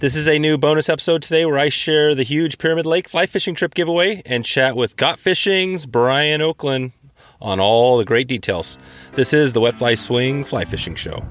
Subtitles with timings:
[0.00, 3.26] This is a new bonus episode today where I share the huge Pyramid Lake fly
[3.26, 6.92] fishing trip giveaway and chat with Got Fishing's Brian Oakland
[7.38, 8.78] on all the great details.
[9.12, 11.22] This is the Wet Fly Swing Fly Fishing Show.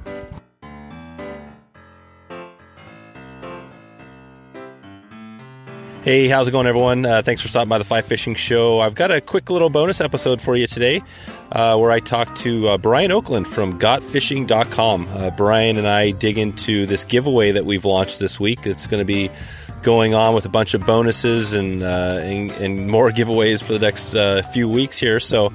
[6.09, 7.05] Hey, how's it going, everyone?
[7.05, 8.79] Uh, thanks for stopping by the Fly Fishing Show.
[8.79, 11.03] I've got a quick little bonus episode for you today
[11.51, 15.07] uh, where I talk to uh, Brian Oakland from gotfishing.com.
[15.07, 18.65] Uh, Brian and I dig into this giveaway that we've launched this week.
[18.65, 19.29] It's going to be
[19.83, 23.79] going on with a bunch of bonuses and, uh, and, and, more giveaways for the
[23.79, 25.19] next uh, few weeks here.
[25.19, 25.53] So,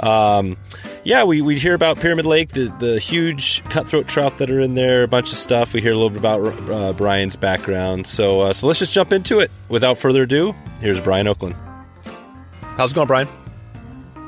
[0.00, 0.58] um,
[1.06, 4.74] yeah, we, we hear about Pyramid Lake, the, the huge cutthroat trout that are in
[4.74, 5.72] there, a bunch of stuff.
[5.72, 8.08] We hear a little bit about uh, Brian's background.
[8.08, 9.52] So, uh, so let's just jump into it.
[9.68, 11.54] Without further ado, here's Brian Oakland.
[12.76, 13.28] How's it going, Brian?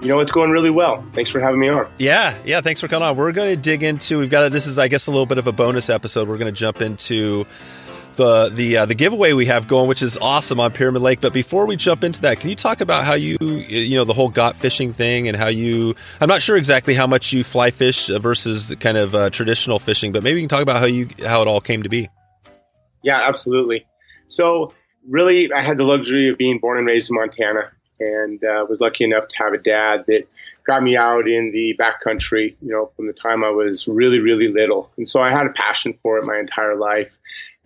[0.02, 1.04] You know, it's going really well.
[1.10, 1.90] Thanks for having me on.
[1.98, 3.16] Yeah, yeah, thanks for coming on.
[3.16, 5.38] We're going to dig into, we've got, a, this is, I guess, a little bit
[5.38, 6.28] of a bonus episode.
[6.28, 7.44] We're going to jump into
[8.18, 11.20] the the uh, the giveaway we have going, which is awesome on Pyramid Lake.
[11.22, 14.12] But before we jump into that, can you talk about how you you know the
[14.12, 15.94] whole got fishing thing and how you?
[16.20, 20.12] I'm not sure exactly how much you fly fish versus kind of uh, traditional fishing,
[20.12, 22.10] but maybe you can talk about how you how it all came to be.
[23.02, 23.86] Yeah, absolutely.
[24.28, 24.74] So
[25.08, 27.70] really, I had the luxury of being born and raised in Montana,
[28.00, 30.28] and uh, was lucky enough to have a dad that
[30.66, 34.48] got me out in the backcountry, you know, from the time I was really, really
[34.48, 34.90] little.
[34.98, 37.16] And so I had a passion for it my entire life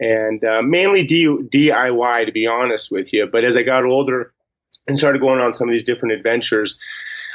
[0.03, 3.29] and uh, mainly D- DIY, to be honest with you.
[3.31, 4.35] But as I got older
[4.89, 6.79] and started going on some of these different adventures,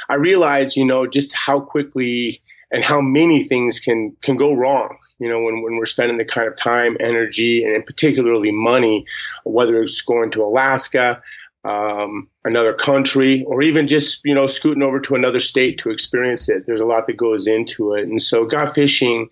[0.08, 4.98] I realized, you know, just how quickly and how many things can can go wrong.
[5.18, 9.06] You know, when, when we're spending the kind of time, energy, and particularly money,
[9.44, 11.22] whether it's going to Alaska,
[11.64, 16.48] um, another country, or even just you know scooting over to another state to experience
[16.48, 16.64] it.
[16.66, 19.28] There's a lot that goes into it, and so Got Fishing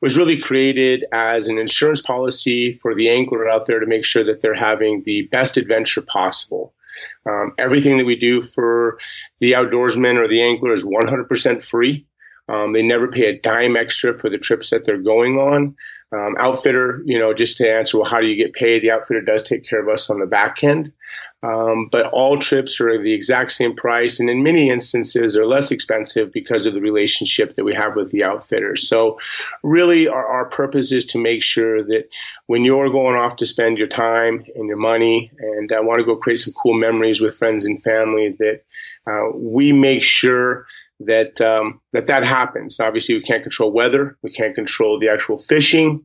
[0.00, 4.24] was really created as an insurance policy for the angler out there to make sure
[4.24, 6.74] that they're having the best adventure possible.
[7.26, 8.98] Um, everything that we do for
[9.38, 12.06] the outdoorsman or the angler is 100% free.
[12.48, 15.76] Um, they never pay a dime extra for the trips that they're going on.
[16.10, 18.82] Um, outfitter, you know, just to answer, well, how do you get paid?
[18.82, 20.92] The outfitter does take care of us on the back end.
[21.42, 25.70] Um, but all trips are the exact same price, and in many instances are less
[25.70, 28.88] expensive because of the relationship that we have with the outfitters.
[28.88, 29.20] So,
[29.62, 32.08] really, our, our purpose is to make sure that
[32.46, 36.04] when you're going off to spend your time and your money, and I want to
[36.04, 38.62] go create some cool memories with friends and family, that
[39.06, 40.66] uh, we make sure
[41.00, 42.80] that um, that that happens.
[42.80, 46.04] Obviously, we can't control weather, we can't control the actual fishing,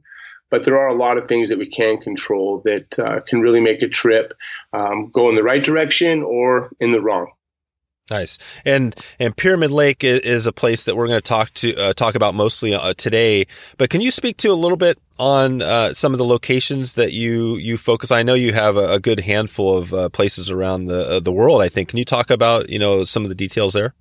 [0.49, 3.61] but there are a lot of things that we can control that uh, can really
[3.61, 4.33] make a trip
[4.71, 7.31] um, go in the right direction or in the wrong.
[8.09, 8.37] Nice.
[8.65, 12.15] And and Pyramid Lake is a place that we're going to talk to uh, talk
[12.15, 13.47] about mostly uh, today.
[13.77, 17.13] But can you speak to a little bit on uh, some of the locations that
[17.13, 18.11] you you focus?
[18.11, 21.31] I know you have a, a good handful of uh, places around the uh, the
[21.31, 21.61] world.
[21.61, 21.89] I think.
[21.89, 23.93] Can you talk about you know some of the details there?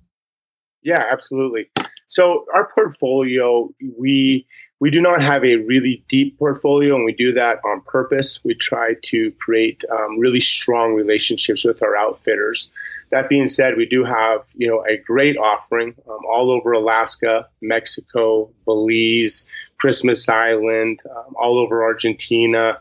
[0.83, 1.69] Yeah, absolutely.
[2.07, 4.45] So our portfolio, we
[4.79, 8.43] we do not have a really deep portfolio, and we do that on purpose.
[8.43, 12.69] We try to create um, really strong relationships with our outfitters.
[13.11, 17.47] That being said, we do have you know a great offering um, all over Alaska,
[17.61, 22.77] Mexico, Belize, Christmas Island, um, all over Argentina.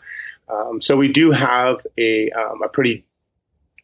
[0.48, 3.04] Um, so we do have a, um, a pretty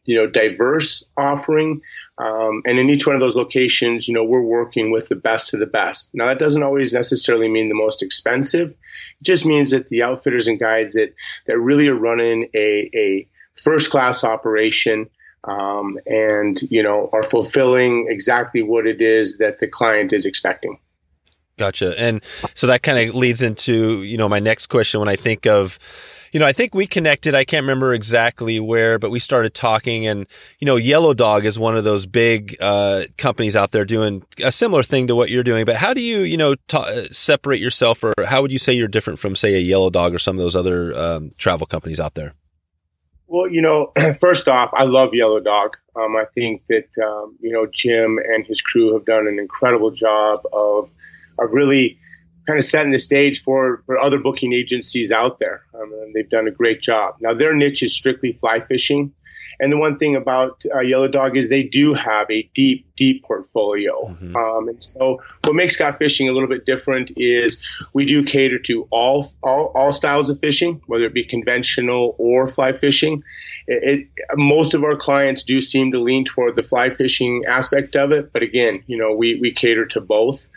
[0.05, 1.81] you know diverse offering
[2.19, 5.53] um, and in each one of those locations you know we're working with the best
[5.53, 6.11] of the best.
[6.13, 8.69] Now that doesn't always necessarily mean the most expensive.
[8.69, 11.13] It just means that the outfitters and guides that
[11.47, 15.09] that really are running a, a first class operation
[15.45, 20.77] um, and you know are fulfilling exactly what it is that the client is expecting.
[21.57, 21.99] Gotcha.
[21.99, 22.21] And
[22.53, 25.79] so that kind of leads into you know my next question when i think of
[26.31, 27.35] you know, I think we connected.
[27.35, 30.27] I can't remember exactly where, but we started talking, and
[30.59, 34.51] you know, Yellow Dog is one of those big uh, companies out there doing a
[34.51, 35.65] similar thing to what you're doing.
[35.65, 38.87] But how do you, you know, ta- separate yourself, or how would you say you're
[38.87, 42.15] different from, say, a Yellow Dog or some of those other um, travel companies out
[42.15, 42.33] there?
[43.27, 45.77] Well, you know, first off, I love Yellow Dog.
[45.95, 49.91] Um, I think that um, you know Jim and his crew have done an incredible
[49.91, 50.89] job of
[51.37, 51.99] of really
[52.49, 55.61] kind of setting the stage for, for other booking agencies out there.
[55.75, 57.13] Um, and they've done a great job.
[57.21, 59.13] Now, their niche is strictly fly fishing.
[59.59, 63.23] And the one thing about uh, Yellow Dog is they do have a deep, deep
[63.23, 64.09] portfolio.
[64.09, 64.35] Mm-hmm.
[64.35, 67.61] Um, and so, what makes Got Fishing a little bit different is
[67.93, 72.45] we do cater to all all, all styles of fishing, whether it be conventional or
[72.45, 73.23] fly fishing.
[73.67, 77.95] It, it, most of our clients do seem to lean toward the fly fishing aspect
[77.95, 80.47] of it, but again, you know, we we cater to both.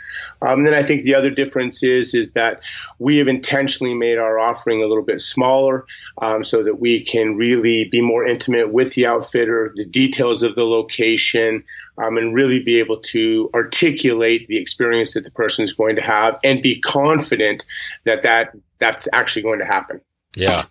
[0.43, 2.61] Um, and then I think the other difference is is that
[2.99, 5.87] we have intentionally made our offering a little bit smaller
[6.21, 10.57] um, so that we can really be more intimate with the outfitter, the details of
[10.57, 11.63] the location,
[11.99, 16.03] um, and really be able to articulate the experience that the person is going to
[16.03, 17.65] have and be confident
[18.05, 20.01] that, that that's actually going to happen.
[20.37, 20.65] Yeah.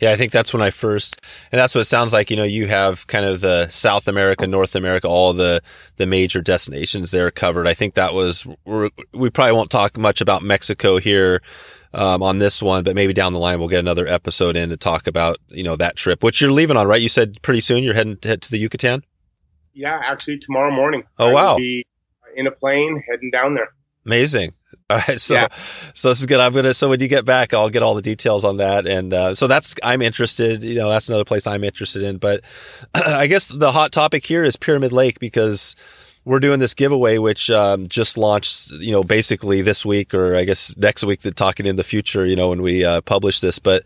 [0.00, 1.20] Yeah, I think that's when I first,
[1.52, 2.28] and that's what it sounds like.
[2.28, 5.62] You know, you have kind of the South America, North America, all the
[5.94, 7.68] the major destinations there covered.
[7.68, 11.40] I think that was we probably won't talk much about Mexico here
[11.94, 14.76] um, on this one, but maybe down the line we'll get another episode in to
[14.76, 17.00] talk about you know that trip, which you're leaving on, right?
[17.00, 19.04] You said pretty soon you're heading head to the Yucatan.
[19.74, 21.04] Yeah, actually tomorrow morning.
[21.18, 21.56] Oh I wow!
[21.56, 23.68] in a plane heading down there.
[24.04, 24.52] Amazing.
[24.90, 25.48] All right, so yeah.
[25.94, 26.40] so this is good.
[26.40, 26.74] I'm gonna.
[26.74, 29.46] So when you get back, I'll get all the details on that, and uh, so
[29.46, 30.62] that's I'm interested.
[30.62, 32.18] You know, that's another place I'm interested in.
[32.18, 32.42] But
[32.94, 35.76] I guess the hot topic here is Pyramid Lake because
[36.24, 38.70] we're doing this giveaway, which um, just launched.
[38.72, 41.20] You know, basically this week, or I guess next week.
[41.20, 42.26] The talking in the future.
[42.26, 43.84] You know, when we uh, publish this, but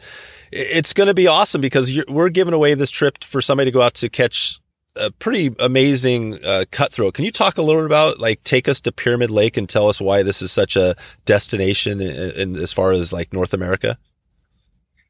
[0.51, 3.83] it's going to be awesome because we're giving away this trip for somebody to go
[3.83, 4.61] out to catch
[4.99, 7.15] a pretty amazing uh, cutthroat.
[7.15, 9.89] Can you talk a little bit about like take us to Pyramid Lake and tell
[9.89, 13.99] us why this is such a destination in, in, as far as like North America?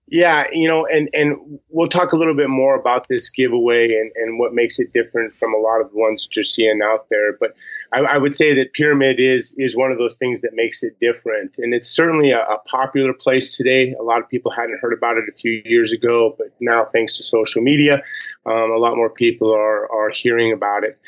[0.08, 4.12] Yeah, you know, and and we'll talk a little bit more about this giveaway and
[4.14, 7.32] and what makes it different from a lot of the ones you're seeing out there.
[7.32, 7.56] But
[7.96, 10.98] I, I would say that Pyramid is is one of those things that makes it
[11.00, 13.94] different, and it's certainly a, a popular place today.
[13.98, 17.16] A lot of people hadn't heard about it a few years ago, but now thanks
[17.16, 18.02] to social media,
[18.44, 20.98] um, a lot more people are are hearing about it.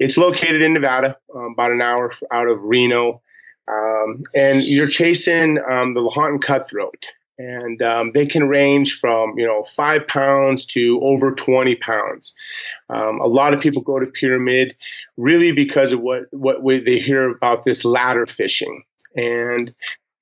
[0.00, 3.22] It's located in Nevada, um, about an hour out of Reno.
[3.66, 9.46] Um, and you're chasing um, the Lahontan cutthroat and um, they can range from you
[9.46, 12.34] know five pounds to over 20 pounds.
[12.90, 14.76] Um, a lot of people go to pyramid
[15.16, 18.82] really because of what what they hear about this ladder fishing.
[19.16, 19.74] And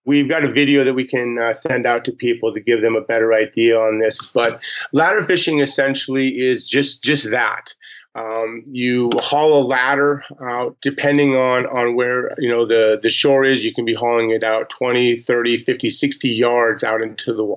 [0.04, 2.96] we've got a video that we can uh, send out to people to give them
[2.96, 4.30] a better idea on this.
[4.34, 4.60] But
[4.92, 7.74] ladder fishing essentially is just just that
[8.14, 13.44] um, you haul a ladder out depending on, on where you know the, the shore
[13.44, 13.64] is.
[13.64, 17.56] You can be hauling it out 20, 30, 50, 60 yards out into the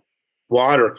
[0.49, 0.97] water.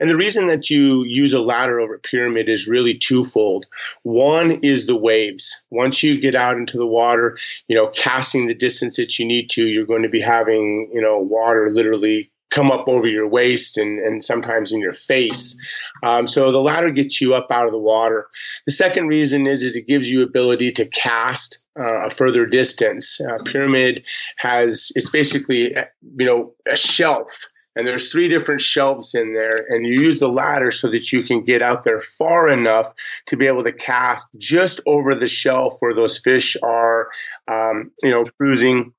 [0.00, 3.66] And the reason that you use a ladder over a pyramid is really twofold.
[4.02, 5.64] One is the waves.
[5.70, 9.50] Once you get out into the water, you know, casting the distance that you need
[9.50, 13.76] to, you're going to be having, you know, water literally come up over your waist
[13.76, 15.60] and, and sometimes in your face.
[16.04, 18.28] Um, so the ladder gets you up out of the water.
[18.66, 23.20] The second reason is, is it gives you ability to cast uh, a further distance.
[23.20, 24.04] Uh, pyramid
[24.36, 25.74] has, it's basically,
[26.16, 30.28] you know, a shelf and there's three different shelves in there and you use the
[30.28, 32.92] ladder so that you can get out there far enough
[33.26, 37.08] to be able to cast just over the shelf where those fish are
[37.50, 38.92] um, you know cruising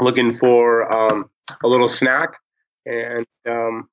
[0.00, 1.28] looking for um,
[1.64, 2.36] a little snack
[2.86, 3.88] and um,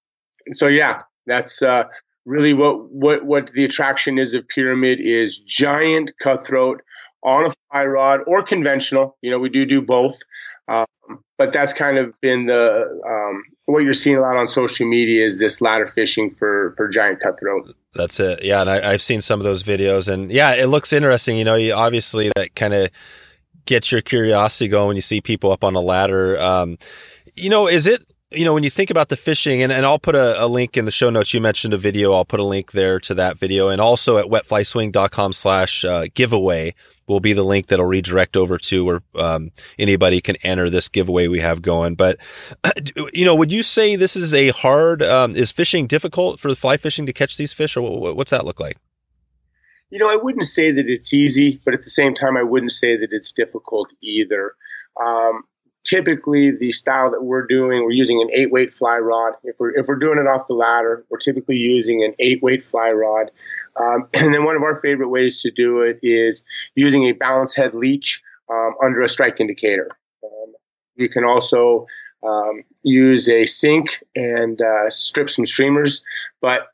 [0.54, 1.86] so yeah, that's uh,
[2.26, 6.82] really what what what the attraction is of Pyramid is giant cutthroat
[7.24, 9.18] on a fly rod or conventional.
[9.22, 10.20] You know, we do do both,
[10.68, 10.86] um,
[11.38, 15.24] but that's kind of been the um, what you're seeing a lot on social media
[15.24, 17.76] is this ladder fishing for for giant cutthroat.
[17.94, 18.44] That's it.
[18.44, 21.38] Yeah, and I, have seen some of those videos, and yeah, it looks interesting.
[21.38, 22.90] You know, you, obviously that kind of
[23.66, 26.40] gets your curiosity going when you see people up on a ladder.
[26.40, 26.78] Um,
[27.36, 30.00] you know, is it you know, when you think about the fishing, and, and I'll
[30.00, 31.34] put a, a, link in the show notes.
[31.34, 32.14] You mentioned a video.
[32.14, 33.70] I'll put a link there to that video.
[33.70, 36.76] And also at wetflyswing.com slash uh, giveaway
[37.08, 41.28] will be the link that'll redirect over to where um, anybody can enter this giveaway
[41.28, 41.96] we have going.
[41.96, 42.18] But,
[43.14, 46.56] you know, would you say this is a hard, um, is fishing difficult for the
[46.56, 48.78] fly fishing to catch these fish, or what's that look like?
[49.90, 52.74] You know, I wouldn't say that it's easy, but at the same time, I wouldn't
[52.74, 54.54] say that it's difficult either.
[55.04, 55.46] Um,
[55.84, 59.34] typically the style that we're doing, we're using an eight weight fly rod.
[59.44, 62.64] If we're if we're doing it off the ladder, we're typically using an eight weight
[62.66, 63.32] fly rod.
[63.80, 66.44] Um, and then one of our favorite ways to do it is
[66.76, 69.90] using a balance head leech um, under a strike indicator.
[70.24, 70.54] Um,
[70.96, 71.88] you can also
[72.24, 76.04] um, use a sink and uh, strip some streamers.
[76.42, 76.68] But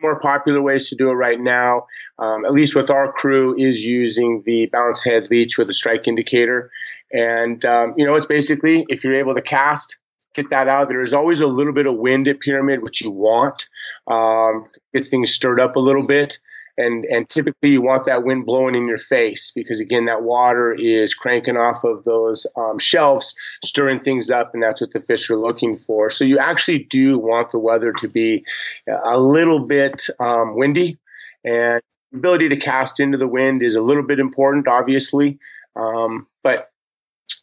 [0.00, 1.86] more popular ways to do it right now,
[2.18, 6.06] um, at least with our crew, is using the balance head leech with a strike
[6.06, 6.70] indicator.
[7.16, 9.96] And, um, you know, it's basically if you're able to cast,
[10.34, 10.88] get that out.
[10.88, 13.68] There is always a little bit of wind at Pyramid, which you want.
[14.06, 16.38] Um, gets things stirred up a little bit.
[16.76, 20.74] and and typically you want that wind blowing in your face because again that water
[20.74, 25.30] is cranking off of those um, shelves stirring things up and that's what the fish
[25.30, 28.44] are looking for so you actually do want the weather to be
[29.04, 30.98] a little bit um, windy
[31.44, 31.80] and
[32.14, 35.38] ability to cast into the wind is a little bit important obviously
[35.76, 36.70] um, but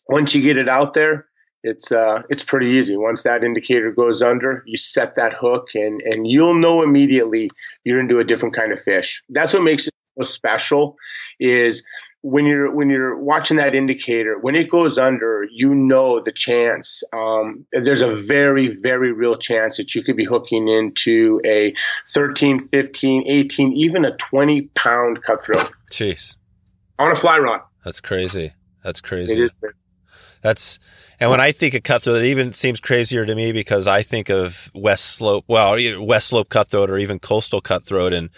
[0.07, 1.27] once you get it out there
[1.63, 2.97] it's uh, it's pretty easy.
[2.97, 7.49] Once that indicator goes under, you set that hook, and and you'll know immediately
[7.85, 9.23] you're into a different kind of fish.
[9.29, 10.97] That's what makes it so special.
[11.39, 11.87] Is
[12.21, 17.01] when you're when you're watching that indicator, when it goes under, you know the chance.
[17.13, 21.73] Um, there's a very very real chance that you could be hooking into a
[22.09, 25.71] 13, 15, 18, even a 20 pound cutthroat.
[25.91, 26.35] Jeez,
[26.99, 27.61] on a fly rod.
[27.85, 28.53] That's crazy.
[28.83, 29.49] That's crazy.
[30.43, 30.77] That's
[31.19, 34.29] and when I think of cutthroat, it even seems crazier to me because I think
[34.29, 38.29] of West Slope, well, West Slope cutthroat or even coastal cutthroat, and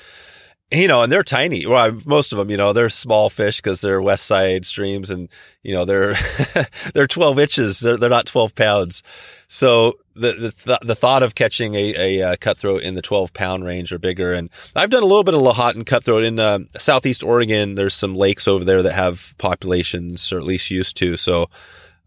[0.72, 1.66] you know, and they're tiny.
[1.66, 5.30] Well, most of them, you know, they're small fish because they're west side streams, and
[5.64, 6.16] you know, they're
[6.94, 7.80] they're twelve inches.
[7.80, 9.02] They're they're not twelve pounds.
[9.48, 13.34] So the the, th- the thought of catching a, a, uh, cutthroat in the twelve
[13.34, 16.60] pound range or bigger, and I've done a little bit of Lahontan cutthroat in uh,
[16.78, 17.76] southeast Oregon.
[17.76, 21.16] There's some lakes over there that have populations, or at least used to.
[21.16, 21.48] So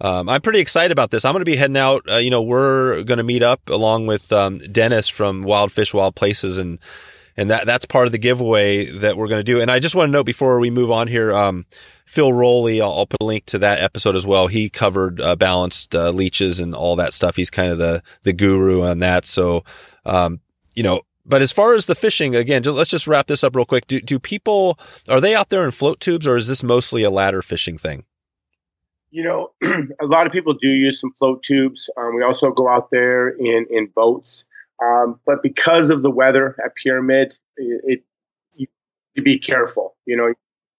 [0.01, 1.25] um, I'm pretty excited about this.
[1.25, 2.11] I'm going to be heading out.
[2.11, 5.93] Uh, you know, we're going to meet up along with um, Dennis from Wild Fish
[5.93, 6.79] Wild Places, and
[7.37, 9.61] and that that's part of the giveaway that we're going to do.
[9.61, 11.67] And I just want to note before we move on here, um,
[12.07, 14.47] Phil Rowley, I'll, I'll, put a link to that episode as well.
[14.47, 17.37] He covered uh, balanced uh, leeches and all that stuff.
[17.37, 19.27] He's kind of the the guru on that.
[19.27, 19.65] So,
[20.07, 20.41] um,
[20.75, 23.67] you know, but as far as the fishing, again, let's just wrap this up real
[23.67, 23.87] quick.
[23.87, 24.79] Do, do people,
[25.11, 28.05] are they out there in float tubes or is this mostly a ladder fishing thing?
[29.11, 29.53] You know,
[30.01, 31.89] a lot of people do use some float tubes.
[31.97, 34.45] Um, we also go out there in in boats,
[34.83, 38.69] um, but because of the weather at Pyramid, it, it
[39.15, 39.97] you, be careful.
[40.07, 40.35] You know,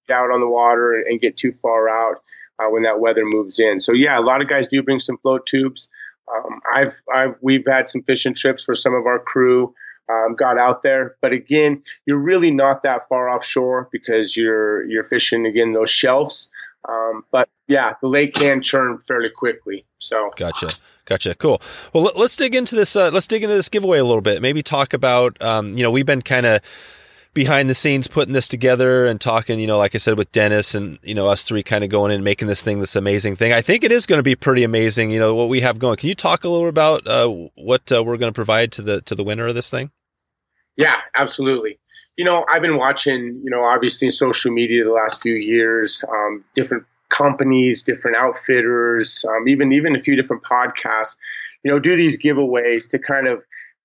[0.07, 2.21] get out on the water and get too far out
[2.59, 3.81] uh, when that weather moves in.
[3.81, 5.89] So yeah, a lot of guys do bring some float tubes.
[6.31, 9.73] Um, I've I've we've had some fishing trips where some of our crew.
[10.11, 11.17] Um, got out there.
[11.21, 16.49] But again, you're really not that far offshore because you're you're fishing again those shelves.
[16.87, 19.85] Um, but yeah, the lake can churn fairly quickly.
[19.99, 20.69] So gotcha,
[21.05, 21.61] gotcha, cool.
[21.93, 22.95] Well, let, us dig into this.
[22.95, 24.41] Uh, let's dig into this giveaway a little bit.
[24.41, 25.41] Maybe talk about.
[25.41, 26.61] Um, you know, we've been kind of
[27.33, 29.59] behind the scenes putting this together and talking.
[29.59, 32.11] You know, like I said with Dennis and you know us three kind of going
[32.11, 33.51] in and making this thing this amazing thing.
[33.53, 35.11] I think it is going to be pretty amazing.
[35.11, 35.97] You know what we have going.
[35.97, 39.01] Can you talk a little about uh, what uh, we're going to provide to the
[39.01, 39.91] to the winner of this thing?
[40.79, 41.77] Yeah, absolutely.
[42.15, 46.45] You know, I've been watching, you know, obviously social media the last few years, um,
[46.55, 51.17] different companies, different outfitters, um, even even a few different podcasts,
[51.63, 53.43] you know, do these giveaways to kind of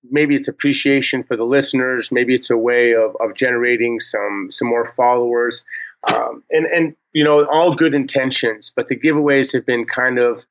[0.09, 4.69] maybe it's appreciation for the listeners, maybe it's a way of, of generating some some
[4.69, 5.65] more followers,
[6.13, 10.47] um, and and you know, all good intentions, but the giveaways have been kind of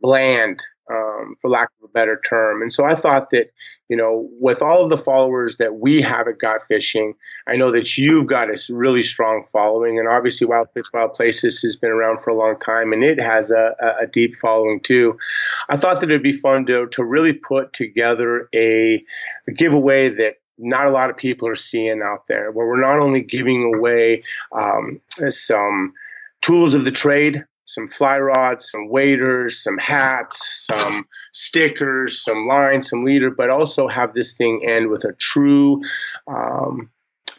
[0.00, 2.62] bland um, for lack of a better term.
[2.62, 3.50] And so I thought that,
[3.88, 7.14] you know, with all of the followers that we have at Got Fishing,
[7.46, 9.98] I know that you've got a really strong following.
[9.98, 13.18] And obviously, Wild Fish Wild Places has been around for a long time and it
[13.18, 15.16] has a, a deep following too.
[15.68, 19.02] I thought that it'd be fun to, to really put together a,
[19.48, 22.98] a giveaway that not a lot of people are seeing out there, where we're not
[22.98, 24.22] only giving away
[24.52, 25.94] um, some
[26.40, 32.88] tools of the trade some fly rods, some waders, some hats, some stickers, some lines,
[32.88, 35.80] some leader, but also have this thing end with a true
[36.26, 36.90] um,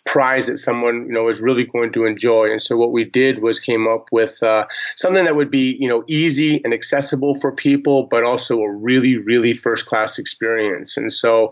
[0.06, 2.52] prize that someone you know is really going to enjoy.
[2.52, 5.88] And so what we did was came up with uh, something that would be you
[5.88, 10.98] know easy and accessible for people, but also a really really first class experience.
[10.98, 11.52] And so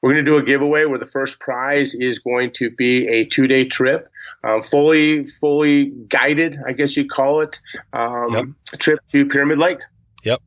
[0.00, 3.24] we're going to do a giveaway where the first prize is going to be a
[3.24, 4.08] two day trip,
[4.44, 7.60] um, fully fully guided, I guess you call it,
[7.92, 8.44] um, yep.
[8.78, 9.78] trip to Pyramid Lake.
[10.24, 10.42] Yep.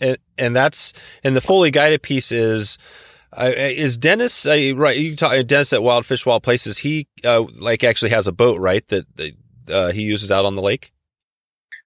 [0.00, 0.92] And, and that's
[1.22, 2.76] and the fully guided piece is
[3.32, 4.96] uh, is Dennis uh, right?
[4.96, 6.78] You talk Dennis at Wild Fish Wild Places.
[6.78, 8.86] He uh, like actually has a boat, right?
[8.88, 9.06] That
[9.68, 10.92] uh, he uses out on the lake.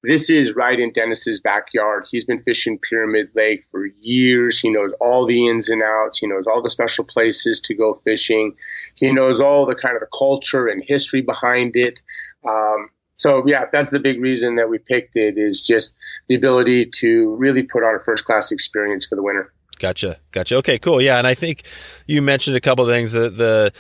[0.03, 2.05] This is right in Dennis's backyard.
[2.11, 4.61] He's been fishing Pyramid Lake for years.
[4.61, 6.19] He knows all the ins and outs.
[6.19, 8.55] He knows all the special places to go fishing.
[8.97, 12.03] He knows all the kind of the culture and history behind it.
[12.47, 15.95] Um, so yeah, that's the big reason that we picked it is just
[16.29, 19.55] the ability to really put on a first class experience for the winter.
[19.77, 20.19] Gotcha.
[20.33, 20.57] Gotcha.
[20.57, 21.01] Okay, cool.
[21.01, 21.19] Yeah.
[21.19, 21.65] And I think
[22.07, 23.73] you mentioned a couple of things that the,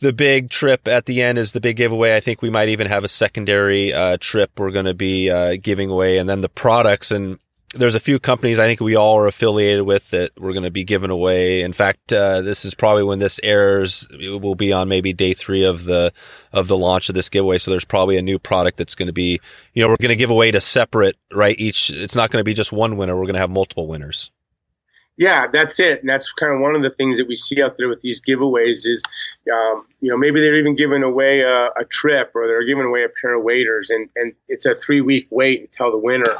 [0.00, 2.16] the big trip at the end is the big giveaway.
[2.16, 5.56] I think we might even have a secondary uh, trip we're going to be uh,
[5.60, 7.10] giving away, and then the products.
[7.10, 7.38] And
[7.74, 10.70] there's a few companies I think we all are affiliated with that we're going to
[10.70, 11.62] be giving away.
[11.62, 15.34] In fact, uh, this is probably when this airs, it will be on maybe day
[15.34, 16.12] three of the
[16.52, 17.58] of the launch of this giveaway.
[17.58, 19.40] So there's probably a new product that's going to be,
[19.72, 21.56] you know, we're going to give away to separate, right?
[21.58, 23.16] Each, it's not going to be just one winner.
[23.16, 24.30] We're going to have multiple winners.
[25.16, 26.00] Yeah, that's it.
[26.00, 28.20] And that's kind of one of the things that we see out there with these
[28.20, 29.02] giveaways is,
[29.52, 33.04] um, you know, maybe they're even giving away a, a, trip or they're giving away
[33.04, 36.36] a pair of waders and, and it's a three week wait until the winner.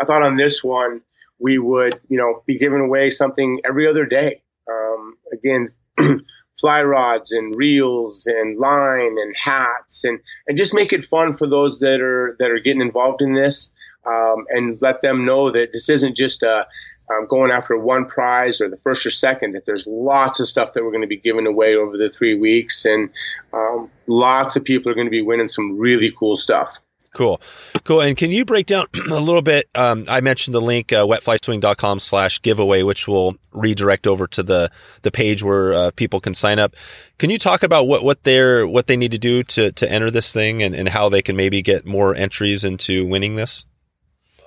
[0.00, 1.02] I thought on this one,
[1.38, 4.42] we would, you know, be giving away something every other day.
[4.70, 5.68] Um, again,
[6.60, 11.46] fly rods and reels and line and hats and, and just make it fun for
[11.46, 13.70] those that are, that are getting involved in this.
[14.06, 16.66] Um, and let them know that this isn't just a,
[17.10, 20.74] um, going after one prize or the first or second, that there's lots of stuff
[20.74, 23.10] that we're going to be giving away over the three weeks, and
[23.52, 26.78] um, lots of people are going to be winning some really cool stuff.
[27.14, 27.40] Cool.
[27.84, 28.00] Cool.
[28.00, 29.68] And can you break down a little bit?
[29.74, 34.70] Um, I mentioned the link, uh, wetflyswing.com slash giveaway, which will redirect over to the,
[35.02, 36.74] the page where uh, people can sign up.
[37.18, 40.10] Can you talk about what, what they're, what they need to do to, to enter
[40.10, 43.64] this thing and, and how they can maybe get more entries into winning this?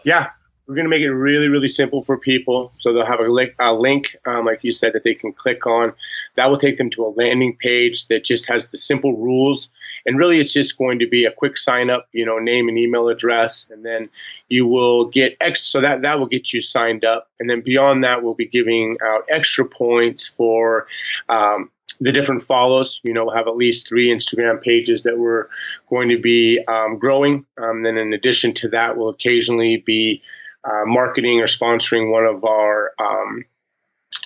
[0.03, 0.27] Yeah.
[0.67, 2.73] We're going to make it really, really simple for people.
[2.79, 5.65] So they'll have a link, a link um, like you said, that they can click
[5.65, 5.93] on.
[6.35, 9.69] That will take them to a landing page that just has the simple rules.
[10.05, 12.77] And really, it's just going to be a quick sign up, you know, name and
[12.77, 14.09] email address, and then
[14.49, 15.65] you will get extra.
[15.65, 17.29] So that that will get you signed up.
[17.39, 20.87] And then beyond that, we'll be giving out extra points for
[21.29, 22.99] um, the different follows.
[23.03, 25.47] You know, we'll have at least three Instagram pages that we're
[25.89, 27.45] going to be um, growing.
[27.57, 30.21] Um, then, in addition to that, we'll occasionally be
[30.63, 33.45] uh, marketing or sponsoring one of our um,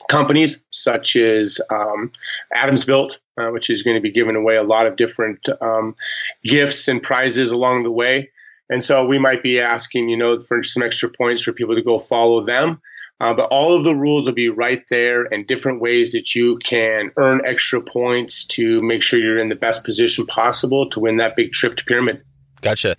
[0.09, 2.11] companies, such as um,
[2.55, 5.95] AdamsBuilt, uh, which is going to be giving away a lot of different um,
[6.43, 8.29] gifts and prizes along the way.
[8.69, 11.81] And so we might be asking, you know, for some extra points for people to
[11.81, 12.81] go follow them.
[13.19, 16.57] Uh, but all of the rules will be right there and different ways that you
[16.63, 21.17] can earn extra points to make sure you're in the best position possible to win
[21.17, 22.23] that big trip to Pyramid.
[22.61, 22.95] Gotcha.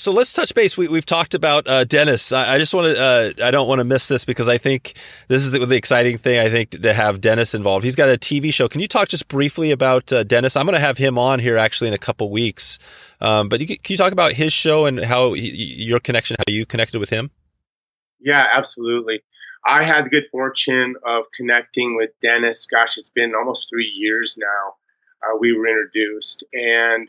[0.00, 0.78] So let's touch base.
[0.78, 2.32] We, have talked about uh, Dennis.
[2.32, 2.98] I, I just want to.
[2.98, 4.94] Uh, I don't want to miss this because I think
[5.28, 6.38] this is the, the, exciting thing.
[6.38, 7.84] I think to have Dennis involved.
[7.84, 8.66] He's got a TV show.
[8.66, 10.56] Can you talk just briefly about uh, Dennis?
[10.56, 12.78] I'm going to have him on here actually in a couple weeks.
[13.20, 16.50] Um, but you, can you talk about his show and how he, your connection, how
[16.50, 17.30] you connected with him?
[18.20, 19.20] Yeah, absolutely.
[19.66, 22.66] I had the good fortune of connecting with Dennis.
[22.66, 24.76] Gosh, it's been almost three years now.
[25.22, 27.06] Uh, we were introduced, and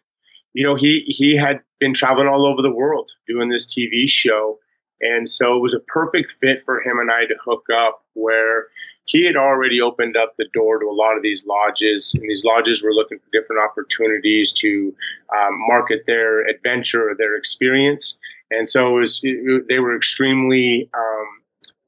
[0.54, 4.60] you know, he he had been traveling all over the world doing this TV show,
[5.00, 8.04] and so it was a perfect fit for him and I to hook up.
[8.14, 8.68] Where
[9.06, 12.44] he had already opened up the door to a lot of these lodges, and these
[12.44, 14.96] lodges were looking for different opportunities to
[15.36, 18.20] um, market their adventure or their experience.
[18.52, 21.28] And so it was, it, they were extremely um,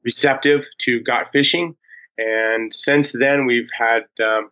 [0.02, 1.76] receptive to got fishing.
[2.18, 4.50] And since then, we've had um,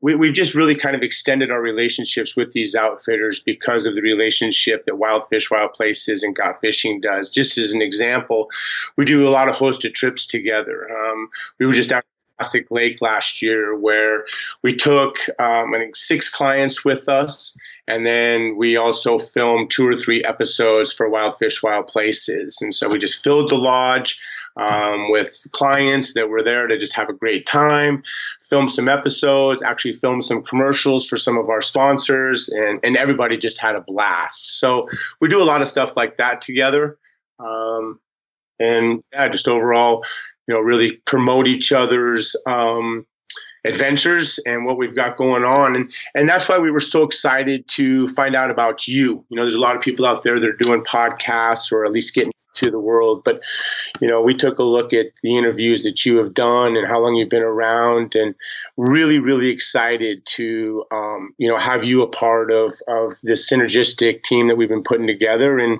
[0.00, 4.02] we, we've just really kind of extended our relationships with these outfitters because of the
[4.02, 7.28] relationship that Wild Fish, Wild Places, and Got Fishing does.
[7.28, 8.48] Just as an example,
[8.96, 10.88] we do a lot of hosted trips together.
[10.90, 12.04] Um, we were just out
[12.40, 14.24] Jurassic Lake last year where
[14.62, 17.56] we took, um, I think, six clients with us.
[17.86, 22.58] And then we also filmed two or three episodes for Wild Fish, Wild Places.
[22.62, 24.20] And so we just filled the lodge
[24.56, 28.02] um, with clients that were there to just have a great time,
[28.42, 33.36] film some episodes, actually film some commercials for some of our sponsors, and, and everybody
[33.36, 34.58] just had a blast.
[34.58, 34.88] So
[35.20, 36.98] we do a lot of stuff like that together.
[37.38, 38.00] Um,
[38.58, 40.04] and yeah, just overall,
[40.50, 43.06] you know, really promote each other's um,
[43.64, 45.76] adventures and what we've got going on.
[45.76, 49.24] And and that's why we were so excited to find out about you.
[49.28, 51.92] You know, there's a lot of people out there that are doing podcasts or at
[51.92, 53.22] least getting to the world.
[53.24, 53.42] But
[54.00, 56.98] you know, we took a look at the interviews that you have done and how
[56.98, 58.34] long you've been around, and
[58.76, 64.24] really, really excited to um, you know have you a part of of this synergistic
[64.24, 65.60] team that we've been putting together.
[65.60, 65.78] And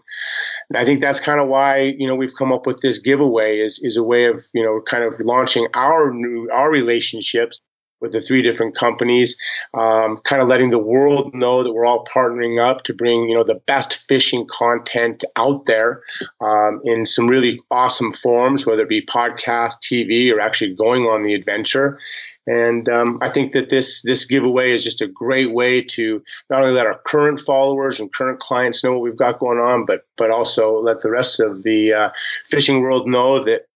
[0.74, 3.80] I think that's kind of why you know we've come up with this giveaway is
[3.82, 7.66] is a way of you know kind of launching our new our relationships
[8.00, 9.36] with the three different companies,
[9.74, 13.34] um, kind of letting the world know that we're all partnering up to bring you
[13.34, 16.02] know the best fishing content out there
[16.40, 21.22] um, in some really awesome forms, whether it be podcast, TV, or actually going on
[21.22, 21.98] the adventure.
[22.46, 26.62] And um, I think that this this giveaway is just a great way to not
[26.62, 30.06] only let our current followers and current clients know what we've got going on, but
[30.16, 32.10] but also let the rest of the uh,
[32.48, 33.66] fishing world know that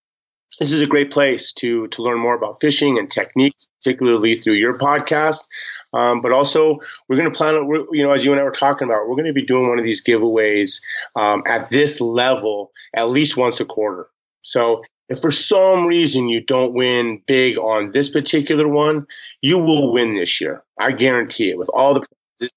[0.59, 4.55] this is a great place to to learn more about fishing and techniques, particularly through
[4.55, 5.47] your podcast.
[5.93, 7.55] Um, but also, we're going to plan,
[7.93, 9.79] you know, as you and I were talking about, we're going to be doing one
[9.79, 10.83] of these giveaways
[11.15, 14.09] um, at this level at least once a quarter.
[14.43, 19.07] So if for some reason you don't win big on this particular one,
[19.43, 20.63] you will win this year.
[20.79, 21.59] I guarantee it.
[21.59, 22.07] With all the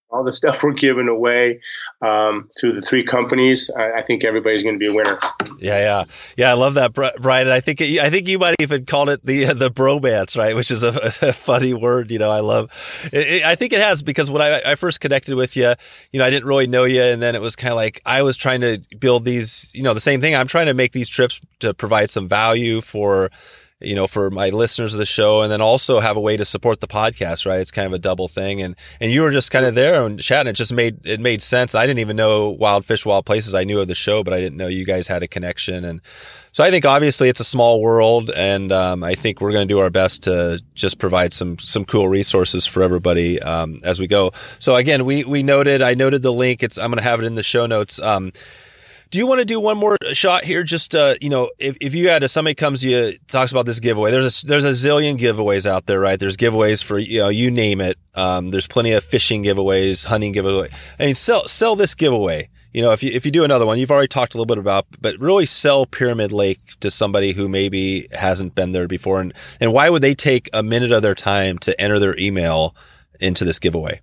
[0.09, 1.59] all the stuff we're giving away
[2.01, 5.17] um, through the three companies, I, I think everybody's going to be a winner.
[5.59, 6.03] Yeah, yeah,
[6.37, 6.51] yeah.
[6.51, 7.49] I love that, Brian.
[7.49, 10.55] I think I think you might even call it the the bromance, right?
[10.55, 10.89] Which is a,
[11.21, 12.11] a funny word.
[12.11, 12.71] You know, I love.
[13.11, 15.73] It, I think it has because when I, I first connected with you,
[16.11, 18.21] you know, I didn't really know you, and then it was kind of like I
[18.21, 19.71] was trying to build these.
[19.73, 20.35] You know, the same thing.
[20.35, 23.31] I'm trying to make these trips to provide some value for
[23.79, 26.45] you know, for my listeners of the show, and then also have a way to
[26.45, 27.45] support the podcast.
[27.45, 30.03] Right, it's kind of a double thing, and and you were just kind of there
[30.05, 30.49] and chatting.
[30.49, 31.75] It just made it made sense.
[31.75, 33.53] I didn't even know Wild Fish, Wild Places.
[33.53, 35.85] I knew of the show, but I didn't know you guys had a connection.
[35.85, 36.01] And
[36.51, 39.71] so I think obviously it's a small world, and um, I think we're going to
[39.71, 44.07] do our best to just provide some some cool resources for everybody um, as we
[44.07, 44.31] go.
[44.57, 46.63] So again, we we noted I noted the link.
[46.63, 47.99] It's I'm going to have it in the show notes.
[47.99, 48.31] Um,
[49.09, 50.63] do you want to do one more shot here?
[50.63, 53.65] Just uh, you know, if, if you had a somebody comes to you talks about
[53.65, 56.19] this giveaway, there's a, there's a zillion giveaways out there, right?
[56.19, 57.97] There's giveaways for you know you name it.
[58.15, 60.69] Um, there's plenty of fishing giveaways, hunting giveaway.
[60.99, 62.49] I mean, sell sell this giveaway.
[62.73, 64.59] You know, if you if you do another one, you've already talked a little bit
[64.59, 69.33] about, but really sell Pyramid Lake to somebody who maybe hasn't been there before, and
[69.59, 72.75] and why would they take a minute of their time to enter their email
[73.19, 74.01] into this giveaway?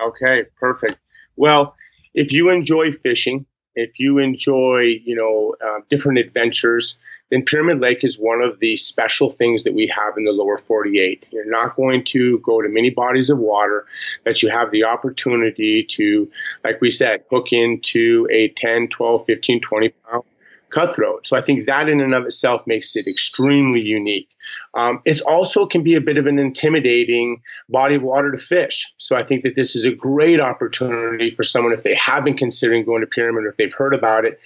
[0.00, 0.98] Okay, perfect.
[1.36, 1.74] Well,
[2.14, 6.96] if you enjoy fishing, if you enjoy, you know, uh, different adventures,
[7.30, 10.58] then Pyramid Lake is one of the special things that we have in the lower
[10.58, 11.28] 48.
[11.30, 13.86] You're not going to go to many bodies of water
[14.24, 16.30] that you have the opportunity to,
[16.64, 20.24] like we said, hook into a 10, 12, 15, 20 pound
[20.70, 21.26] cutthroat.
[21.26, 24.28] So I think that in and of itself makes it extremely unique.
[24.74, 28.92] Um, it also can be a bit of an intimidating body of water to fish.
[28.98, 32.36] So I think that this is a great opportunity for someone if they have been
[32.36, 34.40] considering going to Pyramid or if they've heard about it.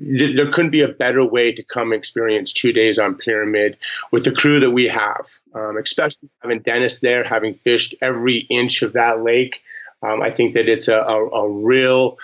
[0.00, 3.76] Th- there couldn't be a better way to come experience two days on Pyramid
[4.10, 8.82] with the crew that we have, um, especially having Dennis there, having fished every inch
[8.82, 9.62] of that lake.
[10.02, 12.18] Um, I think that it's a, a, a real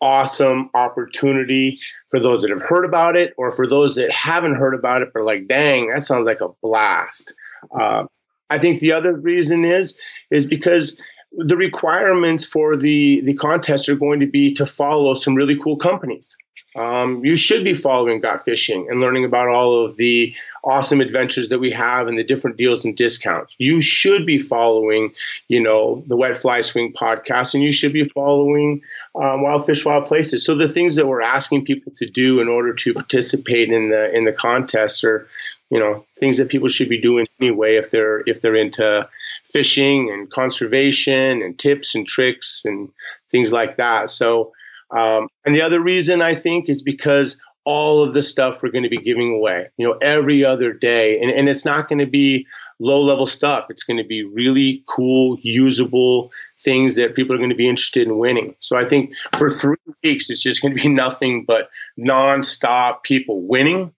[0.00, 1.78] awesome opportunity
[2.16, 5.10] for those that have heard about it or for those that haven't heard about it
[5.12, 7.34] but like dang that sounds like a blast.
[7.78, 8.04] Uh,
[8.48, 9.98] i think the other reason is
[10.30, 10.98] is because
[11.32, 15.76] the requirements for the the contest are going to be to follow some really cool
[15.76, 16.36] companies
[16.76, 21.48] um, you should be following Got Fishing and learning about all of the awesome adventures
[21.48, 23.54] that we have and the different deals and discounts.
[23.58, 25.14] You should be following,
[25.48, 28.82] you know, the Wet Fly Swing podcast, and you should be following
[29.14, 30.44] um, Wild Fish, Wild Places.
[30.44, 34.14] So the things that we're asking people to do in order to participate in the
[34.14, 35.26] in the contest are,
[35.70, 39.08] you know, things that people should be doing anyway if they're if they're into
[39.52, 42.90] fishing and conservation and tips and tricks and
[43.30, 44.10] things like that.
[44.10, 44.52] So
[44.90, 48.84] um, and the other reason I think is because all of the stuff we're going
[48.84, 51.18] to be giving away, you know, every other day.
[51.20, 52.46] And, and it's not going to be
[52.78, 53.66] low level stuff.
[53.70, 56.30] It's going to be really cool, usable
[56.62, 58.54] things that people are going to be interested in winning.
[58.60, 63.42] So I think for three weeks, it's just going to be nothing but nonstop people
[63.42, 63.92] winning.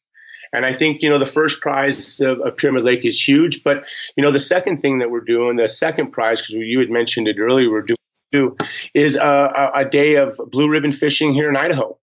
[0.53, 3.63] And I think, you know, the first prize of, of Pyramid Lake is huge.
[3.63, 3.85] But,
[4.17, 7.29] you know, the second thing that we're doing, the second prize, because you had mentioned
[7.29, 7.99] it earlier, we're doing
[8.31, 8.57] do
[8.95, 11.99] is a, a, day of blue ribbon fishing here in Idaho.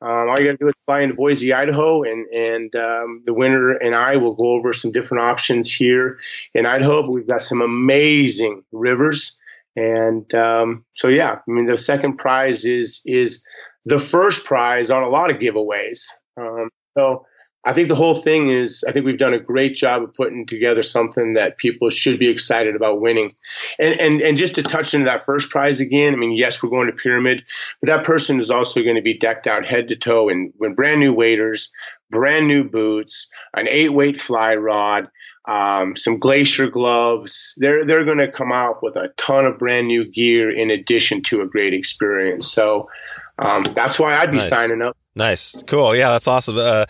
[0.00, 3.32] Um, all you got to do is fly into Boise, Idaho, and and um, the
[3.32, 6.18] winner and I will go over some different options here
[6.52, 7.02] in Idaho.
[7.02, 9.38] But we've got some amazing rivers,
[9.76, 13.44] and um, so yeah, I mean the second prize is is
[13.84, 16.06] the first prize on a lot of giveaways.
[16.36, 17.24] Um, so
[17.66, 20.46] I think the whole thing is, I think we've done a great job of putting
[20.46, 23.34] together something that people should be excited about winning.
[23.78, 26.70] And, and, and just to touch into that first prize again, I mean, yes, we're
[26.70, 27.42] going to Pyramid,
[27.80, 30.74] but that person is also going to be decked out head to toe in, in
[30.74, 31.72] brand new waders,
[32.10, 35.08] brand new boots, an eight weight fly rod,
[35.46, 37.54] um, some glacier gloves.
[37.58, 41.22] They're, they're going to come out with a ton of brand new gear in addition
[41.24, 42.50] to a great experience.
[42.50, 42.90] So
[43.38, 44.48] um, that's why I'd be nice.
[44.48, 44.96] signing up.
[45.16, 46.58] Nice, cool, yeah, that's awesome.
[46.58, 46.86] Uh,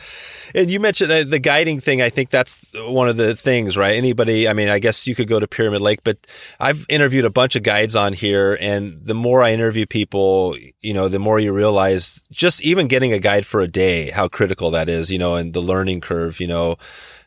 [0.54, 2.00] and you mentioned uh, the guiding thing.
[2.00, 3.98] I think that's one of the things, right?
[3.98, 6.26] Anybody, I mean, I guess you could go to Pyramid Lake, but
[6.58, 10.94] I've interviewed a bunch of guides on here, and the more I interview people, you
[10.94, 14.70] know, the more you realize just even getting a guide for a day, how critical
[14.70, 16.76] that is, you know, and the learning curve, you know,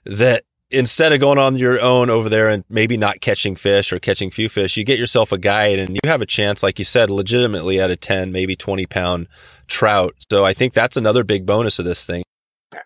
[0.03, 3.99] that instead of going on your own over there and maybe not catching fish or
[3.99, 6.85] catching few fish, you get yourself a guide and you have a chance, like you
[6.85, 9.27] said, legitimately at a 10, maybe 20 pound
[9.67, 10.15] trout.
[10.29, 12.23] So I think that's another big bonus of this thing.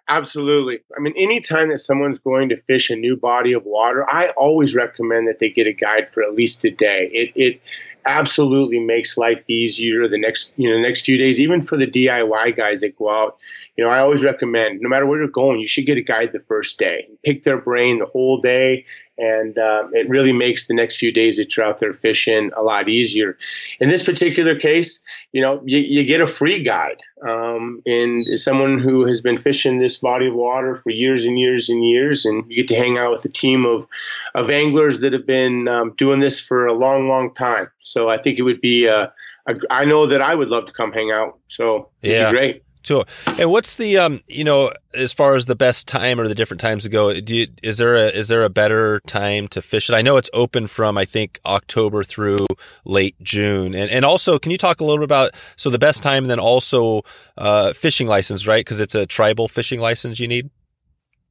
[0.07, 0.79] Absolutely.
[0.95, 4.75] I mean, anytime that someone's going to fish a new body of water, I always
[4.75, 7.09] recommend that they get a guide for at least a day.
[7.11, 7.61] It, it
[8.05, 12.57] absolutely makes life easier the next you know next few days even for the DIY
[12.57, 13.37] guys that go out
[13.77, 16.31] you know I always recommend no matter where you're going you should get a guide
[16.33, 18.85] the first day pick their brain the whole day
[19.21, 22.63] and uh, it really makes the next few days that you're out there fishing a
[22.63, 23.37] lot easier.
[23.79, 28.79] In this particular case, you know, you, you get a free guide, um, and someone
[28.79, 32.43] who has been fishing this body of water for years and years and years, and
[32.49, 33.87] you get to hang out with a team of
[34.33, 37.67] of anglers that have been um, doing this for a long, long time.
[37.79, 39.13] So I think it would be, a,
[39.45, 41.37] a, I know that I would love to come hang out.
[41.47, 42.63] So yeah, great.
[42.83, 43.05] So,
[43.37, 46.61] and what's the um, you know, as far as the best time or the different
[46.61, 47.19] times to go?
[47.19, 49.93] Do you, is there a is there a better time to fish it?
[49.93, 52.45] I know it's open from I think October through
[52.85, 56.01] late June, and and also can you talk a little bit about so the best
[56.01, 57.03] time, and then also
[57.37, 58.65] uh, fishing license, right?
[58.65, 60.49] Because it's a tribal fishing license you need.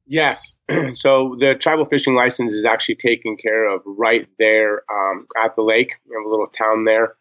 [0.07, 0.57] Yes.
[0.93, 5.61] so the tribal fishing license is actually taken care of right there um, at the
[5.61, 5.93] lake.
[6.05, 7.15] We have a little town there.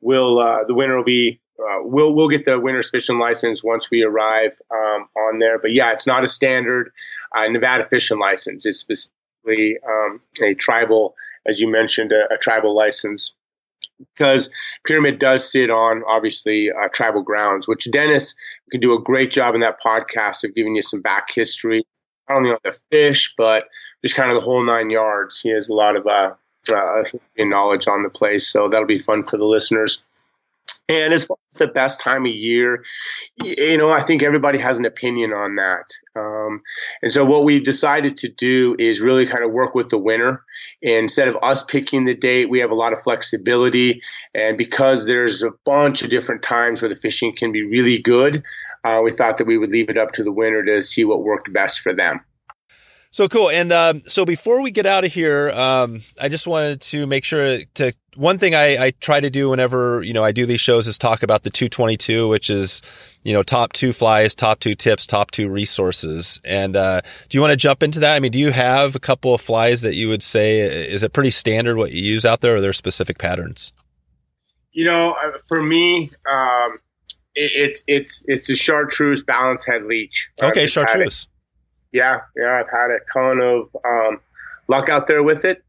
[0.00, 3.90] Will uh, the winter will be uh, we'll we'll get the winter's fishing license once
[3.90, 5.58] we arrive um, on there.
[5.58, 6.92] But yeah, it's not a standard
[7.36, 8.66] uh, Nevada fishing license.
[8.66, 11.14] It's specifically um, a tribal,
[11.46, 13.34] as you mentioned, a, a, tribal license
[14.14, 14.50] because
[14.84, 18.34] Pyramid does sit on obviously uh, tribal grounds, which Dennis
[18.70, 21.84] can do a great job in that podcast of giving you some back history,
[22.28, 23.64] not only on the fish but
[24.04, 25.40] just kind of the whole nine yards.
[25.40, 26.32] He has a lot of uh,
[26.72, 27.02] uh,
[27.38, 30.02] knowledge on the place, so that'll be fun for the listeners.
[30.88, 32.84] And as far as the best time of year,
[33.42, 35.84] you know, I think everybody has an opinion on that.
[36.20, 36.60] Um,
[37.02, 40.44] and so what we decided to do is really kind of work with the winter.
[40.82, 44.02] Instead of us picking the date, we have a lot of flexibility.
[44.34, 48.42] And because there's a bunch of different times where the fishing can be really good,
[48.84, 51.22] uh, we thought that we would leave it up to the winner to see what
[51.22, 52.20] worked best for them.
[53.12, 53.50] So cool.
[53.50, 57.26] And um, so before we get out of here, um, I just wanted to make
[57.26, 60.62] sure to one thing I, I, try to do whenever you know I do these
[60.62, 62.80] shows is talk about the 222, which is
[63.22, 66.40] you know top two flies, top two tips, top two resources.
[66.42, 68.16] And uh, do you want to jump into that?
[68.16, 71.12] I mean, do you have a couple of flies that you would say is it
[71.12, 73.74] pretty standard what you use out there, or are there specific patterns?
[74.72, 76.78] You know, uh, for me, um,
[77.34, 80.30] it, it's it's it's the chartreuse balance head leech.
[80.42, 81.26] Okay, chartreuse
[81.92, 84.20] yeah, yeah, I've had a ton of um,
[84.68, 85.62] luck out there with it.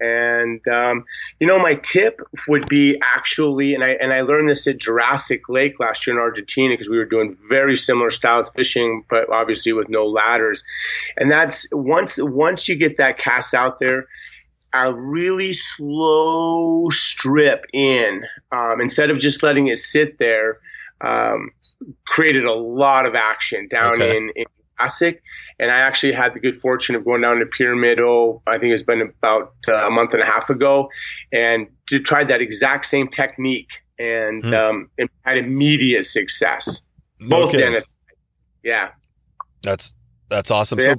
[0.00, 1.04] And um,
[1.38, 5.48] you know, my tip would be actually, and I and I learned this at Jurassic
[5.48, 9.72] Lake last year in Argentina because we were doing very similar styles fishing, but obviously
[9.72, 10.64] with no ladders.
[11.16, 14.06] And that's once once you get that cast out there,
[14.74, 20.58] a really slow strip in um, instead of just letting it sit there.
[21.00, 21.50] Um,
[22.06, 24.16] created a lot of action down okay.
[24.16, 24.46] in, in
[24.78, 25.22] Jurassic
[25.58, 28.00] and I actually had the good fortune of going down to Pyramid.
[28.00, 30.88] Oh, I think it's been about uh, a month and a half ago,
[31.32, 34.54] and to try that exact same technique, and hmm.
[34.54, 36.84] um, it had immediate success.
[37.20, 37.58] Both okay.
[37.58, 37.94] Dennis,
[38.62, 38.90] yeah.
[39.62, 39.92] That's
[40.28, 40.80] that's awesome.
[40.80, 40.98] So, so,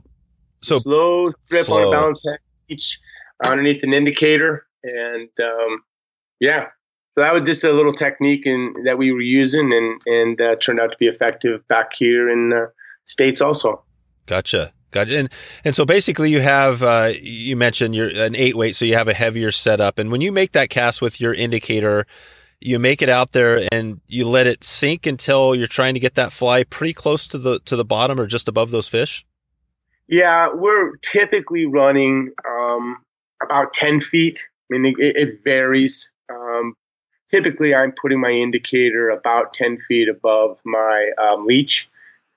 [0.62, 1.78] so slow strip slow.
[1.78, 3.00] on a balance head leech
[3.44, 5.84] underneath an indicator, and um,
[6.40, 6.68] yeah.
[7.18, 10.56] So that was just a little technique and that we were using, and and uh,
[10.62, 12.72] turned out to be effective back here in the
[13.06, 13.84] states also.
[14.26, 14.74] Gotcha.
[14.92, 15.18] Gotcha.
[15.18, 15.30] And
[15.66, 19.10] and so basically, you have uh, you mentioned you're an eight weight, so you have
[19.10, 20.00] a heavier setup.
[20.00, 22.08] And when you make that cast with your indicator,
[22.62, 26.16] you make it out there and you let it sink until you're trying to get
[26.16, 29.26] that fly pretty close to the to the bottom or just above those fish.
[30.08, 33.04] Yeah, we're typically running um,
[33.44, 34.48] about ten feet.
[34.72, 36.10] I mean, it, it varies.
[36.30, 36.76] Um,
[37.32, 41.90] typically, I'm putting my indicator about ten feet above my um, leech,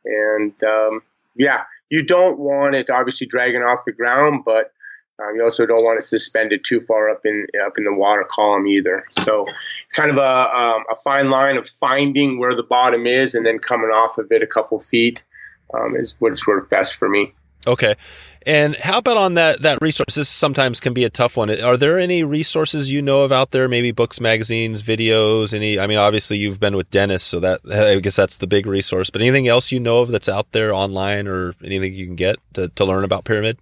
[0.08, 1.02] and um,
[1.36, 4.72] yeah you don't want it obviously dragging off the ground, but
[5.20, 8.24] um, you also don't want it suspended too far up in up in the water
[8.30, 9.04] column either.
[9.24, 9.46] So,
[9.94, 13.58] kind of a um, a fine line of finding where the bottom is and then
[13.58, 15.24] coming off of it a couple feet
[15.74, 17.32] um, is what's worked best for me.
[17.66, 17.96] Okay.
[18.46, 20.14] And how about on that that resource?
[20.14, 21.50] This sometimes can be a tough one.
[21.50, 23.68] Are there any resources you know of out there?
[23.68, 25.52] Maybe books, magazines, videos.
[25.52, 25.78] Any?
[25.78, 29.10] I mean, obviously you've been with Dennis, so that I guess that's the big resource.
[29.10, 32.36] But anything else you know of that's out there online, or anything you can get
[32.54, 33.58] to, to learn about pyramid?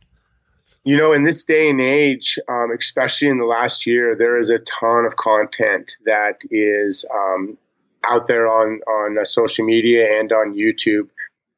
[0.85, 4.51] You know, in this day and age, um, especially in the last year, there is
[4.51, 7.59] a ton of content that is um,
[8.05, 11.09] out there on on uh, social media and on YouTube.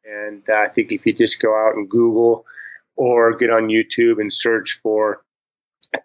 [0.09, 2.45] And uh, I think if you just go out and Google
[2.97, 5.23] or get on YouTube and search for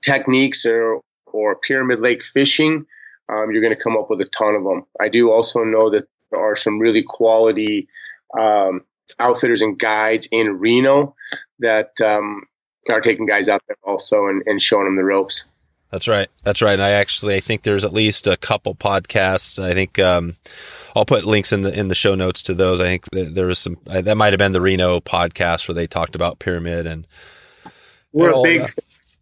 [0.02, 2.86] techniques or, or pyramid lake fishing,
[3.30, 4.86] um, you're going to come up with a ton of them.
[5.02, 7.88] I do also know that there are some really quality
[8.38, 8.82] um,
[9.20, 11.16] outfitters and guides in Reno
[11.60, 12.44] that um,
[12.92, 15.46] are taking guys out there also and, and showing them the ropes.
[15.90, 16.28] That's right.
[16.44, 16.74] That's right.
[16.74, 19.64] And I actually I think there's at least a couple podcasts.
[19.64, 20.36] I think um,
[20.96, 22.80] I'll put links in the in the show notes to those.
[22.80, 25.88] I think there was some uh, that might have been the Reno podcast where they
[25.88, 27.08] talked about pyramid and
[28.12, 28.72] we're and a big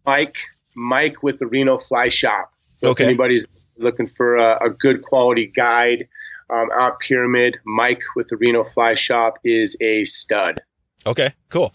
[0.04, 0.38] Mike
[0.74, 2.52] Mike with the Reno Fly Shop.
[2.78, 3.04] So okay.
[3.04, 3.46] If anybody's
[3.78, 6.08] looking for a, a good quality guide
[6.50, 10.60] um, out pyramid, Mike with the Reno Fly Shop is a stud.
[11.06, 11.74] Okay, cool.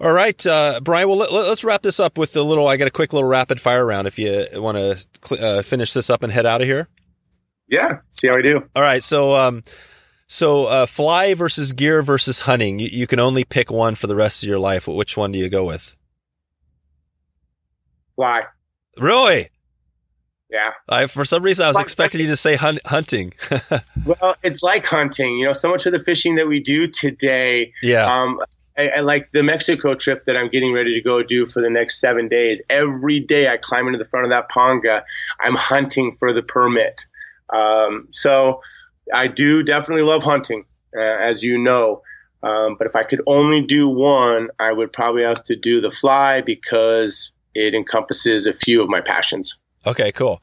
[0.00, 1.08] All right, uh, Brian.
[1.08, 2.68] Well, let, us wrap this up with a little.
[2.68, 4.06] I got a quick little rapid fire round.
[4.06, 6.88] If you want to cl- uh, finish this up and head out of here.
[7.68, 7.98] Yeah.
[8.12, 8.68] See how I do.
[8.74, 9.02] All right.
[9.02, 9.62] So, um,
[10.26, 12.78] so uh, fly versus gear versus hunting.
[12.78, 14.86] You, you, can only pick one for the rest of your life.
[14.86, 15.96] Which one do you go with?
[18.16, 18.42] Fly.
[18.98, 19.50] Really?
[20.50, 20.72] Yeah.
[20.88, 23.34] I, for some reason, I was like expecting you to say hunt, hunting.
[24.04, 25.38] well, it's like hunting.
[25.38, 27.72] You know, so much of the fishing that we do today.
[27.82, 28.06] Yeah.
[28.06, 28.40] Um,
[28.76, 31.68] I, I, like the Mexico trip that I'm getting ready to go do for the
[31.68, 32.62] next seven days.
[32.70, 35.02] Every day I climb into the front of that ponga,
[35.40, 37.04] I'm hunting for the permit.
[37.52, 38.60] Um, so
[39.12, 40.64] I do definitely love hunting,
[40.96, 42.02] uh, as you know.
[42.42, 45.90] Um, but if I could only do one, I would probably have to do the
[45.90, 49.56] fly because it encompasses a few of my passions.
[49.86, 50.40] Okay, cool.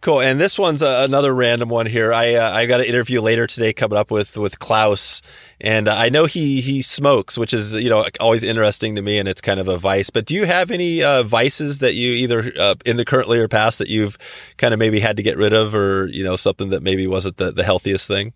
[0.00, 0.20] Cool.
[0.20, 2.12] And this one's uh, another random one here.
[2.12, 5.22] I uh, I got an interview later today coming up with with Klaus,
[5.60, 9.18] and uh, I know he he smokes, which is you know always interesting to me,
[9.18, 10.10] and it's kind of a vice.
[10.10, 13.48] But do you have any uh, vices that you either uh, in the currently or
[13.48, 14.16] past that you've
[14.56, 17.36] kind of maybe had to get rid of, or you know something that maybe wasn't
[17.36, 18.34] the, the healthiest thing?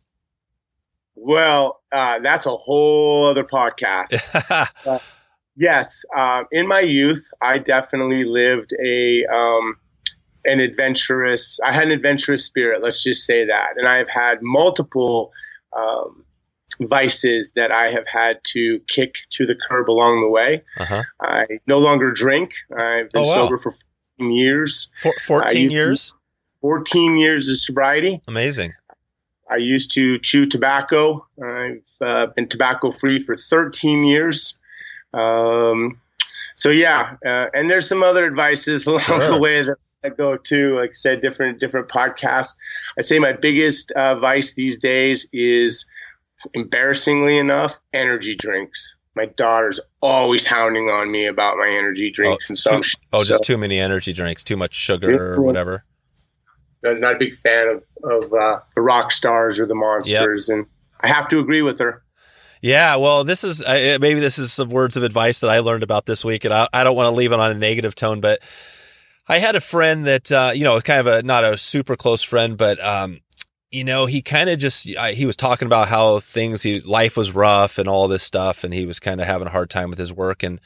[1.15, 4.11] Well, uh, that's a whole other podcast.
[5.57, 6.05] yes,
[6.51, 9.77] in my youth, I definitely lived a um,
[10.45, 11.59] an adventurous.
[11.65, 12.83] I had an adventurous spirit.
[12.83, 15.33] Let's just say that, and I've had multiple
[15.77, 16.25] um,
[16.81, 20.63] vices that I have had to kick to the curb along the way.
[20.79, 21.03] Uh-huh.
[21.21, 22.53] I no longer drink.
[22.71, 23.35] I've been oh, wow.
[23.35, 23.73] sober for
[24.19, 24.91] 14 years.
[25.01, 26.15] For, 14 years.
[26.61, 28.21] 14 years of sobriety.
[28.29, 28.73] Amazing.
[29.51, 31.27] I used to chew tobacco.
[31.43, 34.59] I've uh, been tobacco free for 13 years.
[35.13, 36.01] Um,
[36.57, 39.29] so yeah, uh, and there's some other advices along sure.
[39.29, 42.55] the way that I go to, like I said, different different podcasts.
[42.99, 45.85] I say my biggest uh, vice these days is,
[46.55, 48.97] embarrassingly enough, energy drinks.
[49.15, 53.01] My daughter's always hounding on me about my energy drink oh, consumption.
[53.01, 55.85] Too, oh, just too many energy drinks, too much sugar or whatever.
[56.85, 60.59] I'm not a big fan of, of uh, the rock stars or the monsters, yep.
[60.59, 60.67] and
[61.01, 62.03] I have to agree with her.
[62.61, 65.83] Yeah, well, this is uh, maybe this is some words of advice that I learned
[65.83, 68.21] about this week, and I, I don't want to leave it on a negative tone,
[68.21, 68.41] but
[69.33, 72.23] I had a friend that, uh, you know, kind of a, not a super close
[72.23, 73.21] friend, but, um,
[73.71, 77.33] you know, he kind of just, he was talking about how things, he, life was
[77.33, 78.63] rough and all this stuff.
[78.63, 80.43] And he was kind of having a hard time with his work.
[80.43, 80.61] And,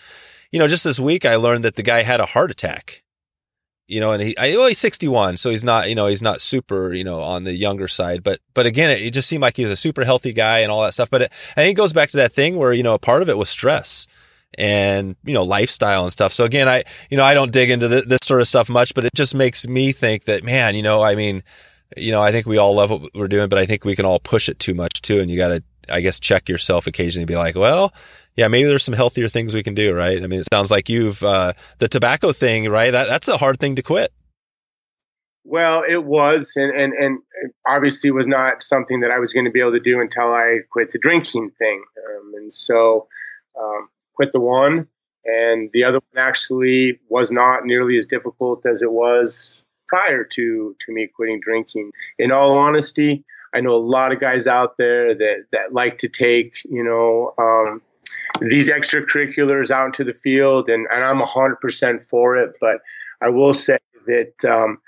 [0.50, 3.04] you know, just this week, I learned that the guy had a heart attack,
[3.86, 5.36] you know, and he, I, well, he's 61.
[5.36, 8.24] So he's not, you know, he's not super, you know, on the younger side.
[8.24, 10.72] But, but again, it, it just seemed like he was a super healthy guy and
[10.72, 11.08] all that stuff.
[11.08, 13.22] But it, I think it goes back to that thing where, you know, a part
[13.22, 14.08] of it was stress
[14.58, 16.32] and you know lifestyle and stuff.
[16.32, 19.04] So again, I you know I don't dig into this sort of stuff much, but
[19.04, 21.42] it just makes me think that man, you know, I mean,
[21.96, 24.06] you know, I think we all love what we're doing, but I think we can
[24.06, 27.22] all push it too much too, and you got to I guess check yourself occasionally
[27.22, 27.92] and be like, well,
[28.36, 30.22] yeah, maybe there's some healthier things we can do, right?
[30.22, 32.90] I mean, it sounds like you've uh, the tobacco thing, right?
[32.90, 34.12] That, that's a hard thing to quit.
[35.44, 37.18] Well, it was, and, and and
[37.66, 40.58] obviously was not something that I was going to be able to do until I
[40.70, 41.84] quit the drinking thing.
[42.04, 43.06] Um, and so,
[43.58, 44.88] um, quit the one,
[45.24, 50.76] and the other one actually was not nearly as difficult as it was prior to
[50.84, 51.92] to me quitting drinking.
[52.18, 53.24] In all honesty,
[53.54, 57.34] I know a lot of guys out there that that like to take you know
[57.38, 57.82] um,
[58.40, 62.56] these extracurriculars out into the field, and, and I'm hundred percent for it.
[62.60, 62.80] But
[63.20, 64.78] I will say that um,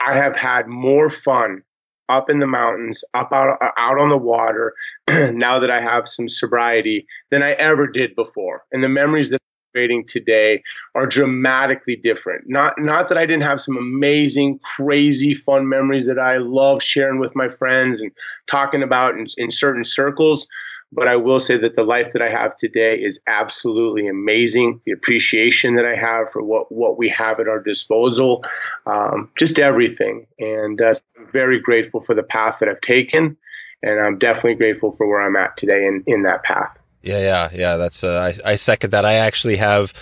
[0.00, 1.62] I have had more fun
[2.08, 4.74] up in the mountains, up out, out on the water,
[5.32, 8.64] now that I have some sobriety than I ever did before.
[8.72, 10.62] And the memories that I'm creating today
[10.94, 12.44] are dramatically different.
[12.46, 17.20] Not not that I didn't have some amazing, crazy, fun memories that I love sharing
[17.20, 18.10] with my friends and
[18.50, 20.46] talking about in, in certain circles,
[20.92, 24.80] but I will say that the life that I have today is absolutely amazing.
[24.84, 28.44] The appreciation that I have for what, what we have at our disposal,
[28.86, 30.26] um, just everything.
[30.38, 33.36] And uh, I'm very grateful for the path that I've taken.
[33.82, 36.78] And I'm definitely grateful for where I'm at today in, in that path.
[37.02, 37.76] Yeah, yeah, yeah.
[37.76, 39.04] That's uh, I, I second that.
[39.04, 39.92] I actually have.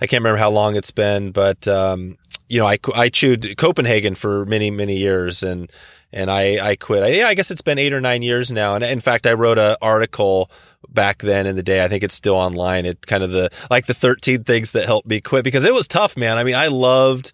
[0.00, 2.18] I can't remember how long it's been, but um,
[2.52, 5.72] you know, I I chewed Copenhagen for many many years, and
[6.12, 7.02] and I, I quit.
[7.02, 8.74] I, yeah, I guess it's been eight or nine years now.
[8.74, 10.50] And in fact, I wrote an article
[10.86, 11.82] back then in the day.
[11.82, 12.84] I think it's still online.
[12.84, 15.88] It kind of the, like the 13 things that helped me quit because it was
[15.88, 16.36] tough, man.
[16.36, 17.32] I mean, I loved,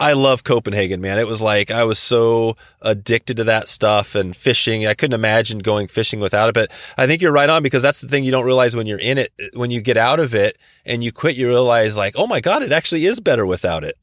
[0.00, 1.20] I love Copenhagen, man.
[1.20, 4.88] It was like I was so addicted to that stuff and fishing.
[4.88, 6.54] I couldn't imagine going fishing without it.
[6.56, 8.98] But I think you're right on because that's the thing you don't realize when you're
[8.98, 9.32] in it.
[9.54, 12.64] When you get out of it and you quit, you realize like, oh my God,
[12.64, 13.96] it actually is better without it.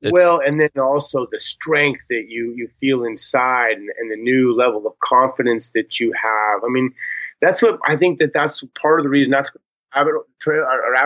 [0.00, 4.16] It's, well, and then also the strength that you you feel inside and, and the
[4.16, 6.62] new level of confidence that you have.
[6.64, 6.92] I mean,
[7.40, 9.32] that's what I think that that's part of the reason.
[9.32, 9.52] Not to
[9.94, 10.64] rabbit trail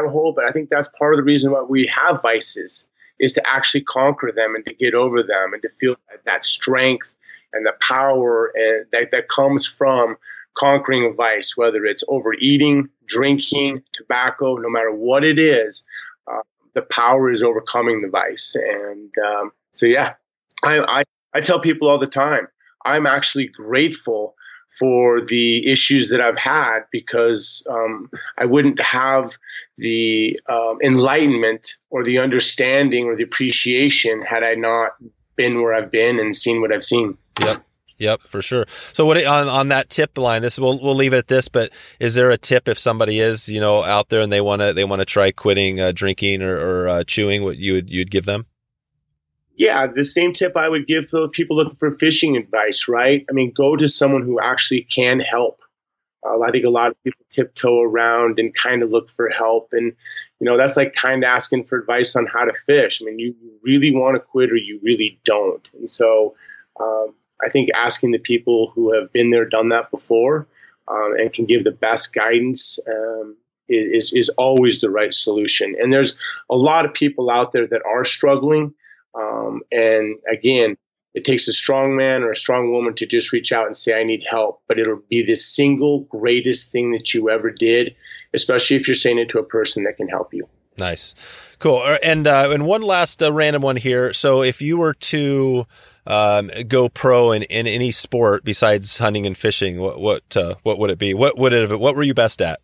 [0.08, 2.86] hole, but I think that's part of the reason why we have vices
[3.18, 7.14] is to actually conquer them and to get over them and to feel that strength
[7.52, 10.16] and the power and that, that comes from
[10.54, 15.86] conquering a vice, whether it's overeating, drinking, tobacco, no matter what it is,
[16.74, 18.54] the power is overcoming the vice.
[18.54, 20.14] And um, so, yeah,
[20.62, 21.04] I, I,
[21.34, 22.48] I tell people all the time,
[22.84, 24.34] I'm actually grateful
[24.78, 29.36] for the issues that I've had because um, I wouldn't have
[29.76, 34.92] the um, enlightenment or the understanding or the appreciation had I not
[35.36, 37.18] been where I've been and seen what I've seen.
[37.40, 37.62] Yep.
[38.02, 38.66] Yep, for sure.
[38.92, 41.70] So what on on that tip line, this we'll we'll leave it at this, but
[42.00, 44.72] is there a tip if somebody is, you know, out there and they want to
[44.72, 48.10] they want to try quitting uh, drinking or, or uh, chewing what you would you'd
[48.10, 48.46] give them?
[49.62, 53.24] yeah, the same tip I would give for people looking for fishing advice, right?
[53.28, 55.60] I mean, go to someone who actually can help.
[56.26, 59.68] Uh, I think a lot of people tiptoe around and kind of look for help.
[59.72, 59.92] And,
[60.40, 63.00] you know, that's like kind of asking for advice on how to fish.
[63.00, 65.68] I mean, you really want to quit or you really don't.
[65.78, 66.34] And so
[66.80, 70.46] um, I think asking the people who have been there, done that before,
[70.88, 73.36] um, and can give the best guidance um,
[73.68, 75.74] is, is always the right solution.
[75.80, 76.16] And there's
[76.50, 78.74] a lot of people out there that are struggling
[79.14, 80.76] um, and again,
[81.14, 83.98] it takes a strong man or a strong woman to just reach out and say,
[83.98, 84.62] I need help.
[84.66, 87.94] But it'll be the single greatest thing that you ever did,
[88.32, 90.48] especially if you're saying it to a person that can help you.
[90.78, 91.14] Nice.
[91.58, 91.96] Cool.
[92.02, 94.14] And, uh, and one last uh, random one here.
[94.14, 95.66] So if you were to,
[96.06, 100.78] um, go pro in, in any sport besides hunting and fishing, what, what, uh, what
[100.78, 101.14] would it be?
[101.14, 102.60] What would it, what were you best at?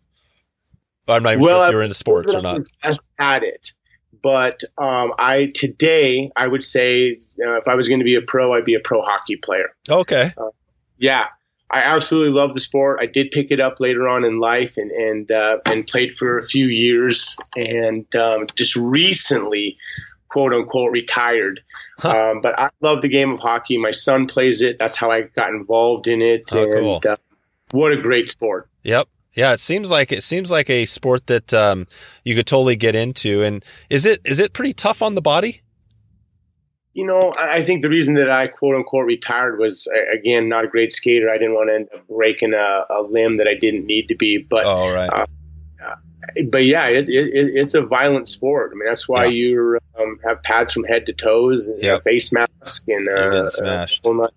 [1.07, 2.61] I'm not even well, sure if you're into sports or not.
[2.83, 3.73] Best at it.
[4.21, 8.21] But um, I today I would say uh, if I was going to be a
[8.21, 9.69] pro, I'd be a pro hockey player.
[9.89, 10.33] Okay.
[10.37, 10.49] Uh,
[10.97, 11.27] yeah,
[11.71, 12.99] I absolutely love the sport.
[13.01, 16.37] I did pick it up later on in life and and uh, and played for
[16.37, 19.77] a few years, and um, just recently,
[20.27, 21.61] quote unquote, retired.
[21.99, 22.31] Huh.
[22.31, 23.77] Um, but I love the game of hockey.
[23.77, 24.77] My son plays it.
[24.79, 26.43] That's how I got involved in it.
[26.51, 27.01] Oh, and cool.
[27.05, 27.17] Uh,
[27.71, 28.69] what a great sport.
[28.83, 29.07] Yep.
[29.33, 31.87] Yeah, it seems like it seems like a sport that um,
[32.23, 33.43] you could totally get into.
[33.43, 35.61] And is it is it pretty tough on the body?
[36.93, 40.67] You know, I think the reason that I quote unquote retired was again not a
[40.67, 41.29] great skater.
[41.29, 44.15] I didn't want to end up breaking a, a limb that I didn't need to
[44.15, 44.39] be.
[44.39, 45.09] But oh, right.
[45.09, 45.25] Uh,
[46.49, 48.71] but yeah, it, it, it's a violent sport.
[48.73, 49.31] I mean, that's why yeah.
[49.31, 51.99] you um, have pads from head to toes, and yep.
[51.99, 54.05] a face mask, and uh, smashed.
[54.05, 54.27] Uh,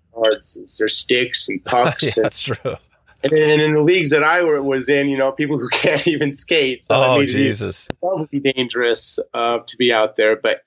[0.77, 2.03] There's sticks and pucks.
[2.03, 2.77] yeah, and, that's true.
[3.23, 6.83] And in the leagues that I was in, you know, people who can't even skate.
[6.83, 7.87] So oh, Jesus.
[7.99, 10.63] Probably dangerous uh, to be out there, but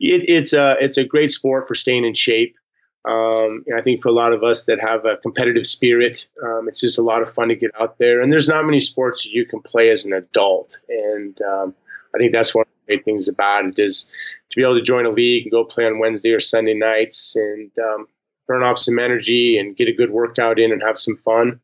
[0.00, 2.56] it, it's a it's a great sport for staying in shape.
[3.04, 6.80] Um, I think for a lot of us that have a competitive spirit, um, it's
[6.80, 8.20] just a lot of fun to get out there.
[8.20, 11.74] And there's not many sports you can play as an adult, and um,
[12.14, 14.82] I think that's one of the great things about it is to be able to
[14.82, 18.06] join a league and go play on Wednesday or Sunday nights and um,
[18.46, 21.60] burn off some energy and get a good workout in and have some fun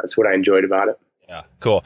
[0.00, 0.98] that's what I enjoyed about it.
[1.28, 1.84] Yeah, cool.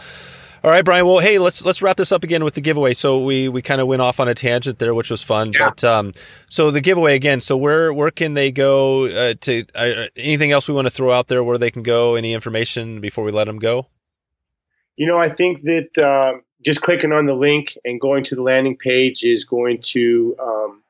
[0.64, 1.04] All right, Brian.
[1.04, 2.94] Well, hey, let's let's wrap this up again with the giveaway.
[2.94, 5.52] So we we kind of went off on a tangent there, which was fun.
[5.52, 5.68] Yeah.
[5.68, 6.14] But um,
[6.48, 7.42] so the giveaway again.
[7.42, 9.66] So where where can they go uh, to?
[9.74, 12.14] Uh, anything else we want to throw out there where they can go?
[12.14, 13.88] Any information before we let them go?
[14.96, 18.42] You know, I think that uh, just clicking on the link and going to the
[18.42, 20.82] landing page is going to um,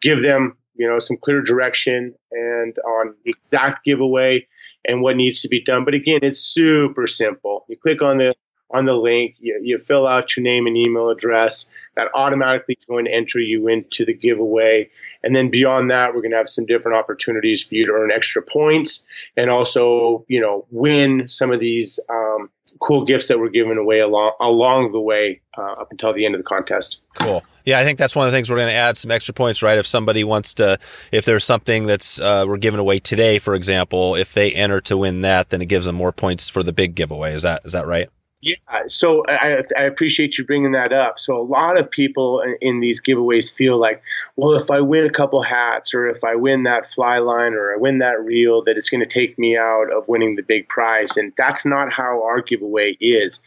[0.00, 4.46] give them you know some clear direction and on the exact giveaway
[4.86, 5.84] and what needs to be done.
[5.84, 7.66] But again, it's super simple.
[7.68, 8.34] You click on the
[8.72, 11.68] on the link, you, you fill out your name and email address.
[11.96, 14.90] That automatically is going to enter you into the giveaway.
[15.22, 18.10] And then beyond that, we're going to have some different opportunities for you to earn
[18.10, 19.04] extra points
[19.36, 22.48] and also, you know, win some of these um,
[22.80, 26.34] cool gifts that we're giving away along along the way uh, up until the end
[26.34, 27.00] of the contest.
[27.14, 27.42] Cool.
[27.64, 29.62] Yeah, I think that's one of the things we're going to add some extra points,
[29.62, 29.78] right?
[29.78, 30.78] If somebody wants to,
[31.12, 34.96] if there's something that's uh, we're giving away today, for example, if they enter to
[34.96, 37.34] win that, then it gives them more points for the big giveaway.
[37.34, 38.08] Is that is that right?
[38.42, 38.54] Yeah,
[38.88, 41.20] so I, I, appreciate you bringing that up.
[41.20, 44.02] So a lot of people in, these giveaways feel like,
[44.36, 47.74] well, if I win a couple hats, or if I win that fly line, or
[47.74, 50.66] I win that reel, that it's going to take me out of winning the big
[50.68, 51.18] prize.
[51.18, 53.42] And that's not how our giveaway is.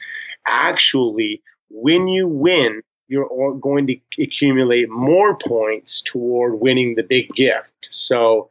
[0.45, 1.41] Actually,
[1.71, 7.87] when you win, you're going to accumulate more points toward winning the big gift.
[7.89, 8.47] So,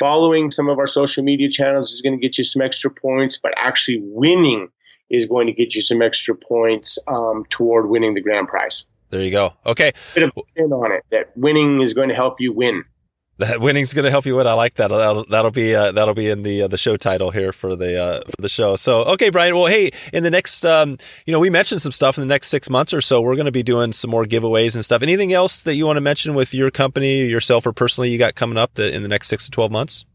[0.00, 3.38] following some of our social media channels is going to get you some extra points,
[3.40, 4.68] but actually winning
[5.10, 8.86] is going to get you some extra points um, toward winning the grand prize.
[9.10, 9.54] There you go.
[9.64, 9.92] Okay.
[10.14, 12.84] Bit of spin on it that winning is going to help you win.
[13.38, 14.46] That winning's going to help you win.
[14.46, 14.88] I like that.
[14.88, 18.02] That'll, that'll be uh, that'll be in the uh, the show title here for the
[18.02, 18.76] uh, for the show.
[18.76, 19.54] So okay, Brian.
[19.54, 20.96] Well, hey, in the next, um,
[21.26, 23.20] you know, we mentioned some stuff in the next six months or so.
[23.20, 25.02] We're going to be doing some more giveaways and stuff.
[25.02, 28.36] Anything else that you want to mention with your company, yourself, or personally, you got
[28.36, 30.06] coming up in the next six to twelve months?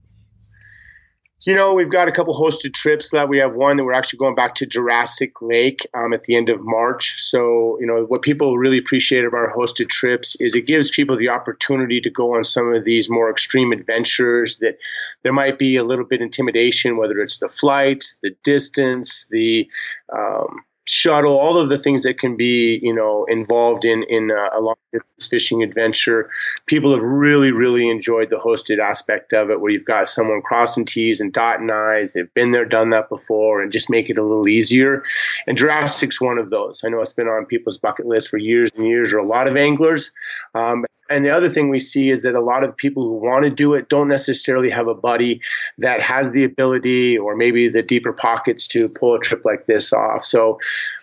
[1.43, 4.19] You know, we've got a couple hosted trips that we have one that we're actually
[4.19, 7.15] going back to Jurassic Lake um, at the end of March.
[7.17, 11.17] So, you know, what people really appreciate about our hosted trips is it gives people
[11.17, 14.77] the opportunity to go on some of these more extreme adventures that
[15.23, 19.67] there might be a little bit intimidation, whether it's the flights, the distance, the
[20.15, 24.59] um, shuttle, all of the things that can be, you know, involved in in a
[24.59, 26.29] long distance fishing adventure.
[26.65, 30.85] People have really, really enjoyed the hosted aspect of it, where you've got someone crossing
[30.85, 32.13] T's and dotting I's.
[32.13, 35.03] They've been there, done that before, and just make it a little easier.
[35.47, 36.81] And Jurassic's one of those.
[36.83, 39.47] I know it's been on people's bucket list for years and years, or a lot
[39.47, 40.11] of anglers.
[40.55, 43.43] Um, and the other thing we see is that a lot of people who want
[43.43, 45.41] to do it don't necessarily have a buddy
[45.77, 49.93] that has the ability or maybe the deeper pockets to pull a trip like this
[49.93, 50.23] off.
[50.23, 50.57] So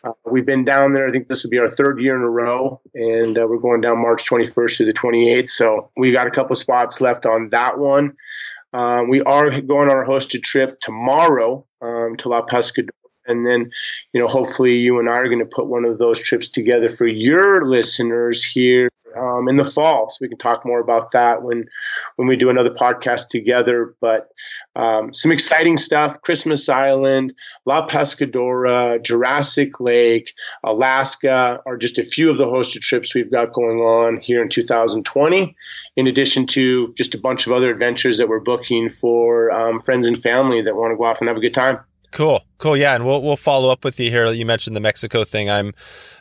[0.05, 1.09] uh, we've been down there.
[1.09, 3.81] I think this will be our third year in a row, and uh, we're going
[3.81, 5.49] down March 21st to the 28th.
[5.49, 8.16] So we got a couple spots left on that one.
[8.73, 12.91] Um, we are going on our hosted trip tomorrow um, to La Pescadora.
[13.27, 13.71] And then,
[14.14, 16.89] you know, hopefully you and I are going to put one of those trips together
[16.89, 18.89] for your listeners here
[19.19, 20.11] um, in the fall.
[20.11, 21.66] So we can talk more about that when
[22.16, 23.95] when we do another podcast together.
[24.01, 24.29] But
[24.77, 27.35] um, some exciting stuff Christmas Island,
[27.66, 33.53] La Pescadora, Jurassic Lake, Alaska are just a few of the hosted trips we've got
[33.53, 35.57] going on here in 2020,
[35.97, 40.07] in addition to just a bunch of other adventures that we're booking for um, friends
[40.07, 41.81] and family that want to go off and have a good time.
[42.11, 44.27] Cool, cool, yeah, and we'll we'll follow up with you here.
[44.33, 45.51] You mentioned the Mexico thing.
[45.51, 45.75] I'm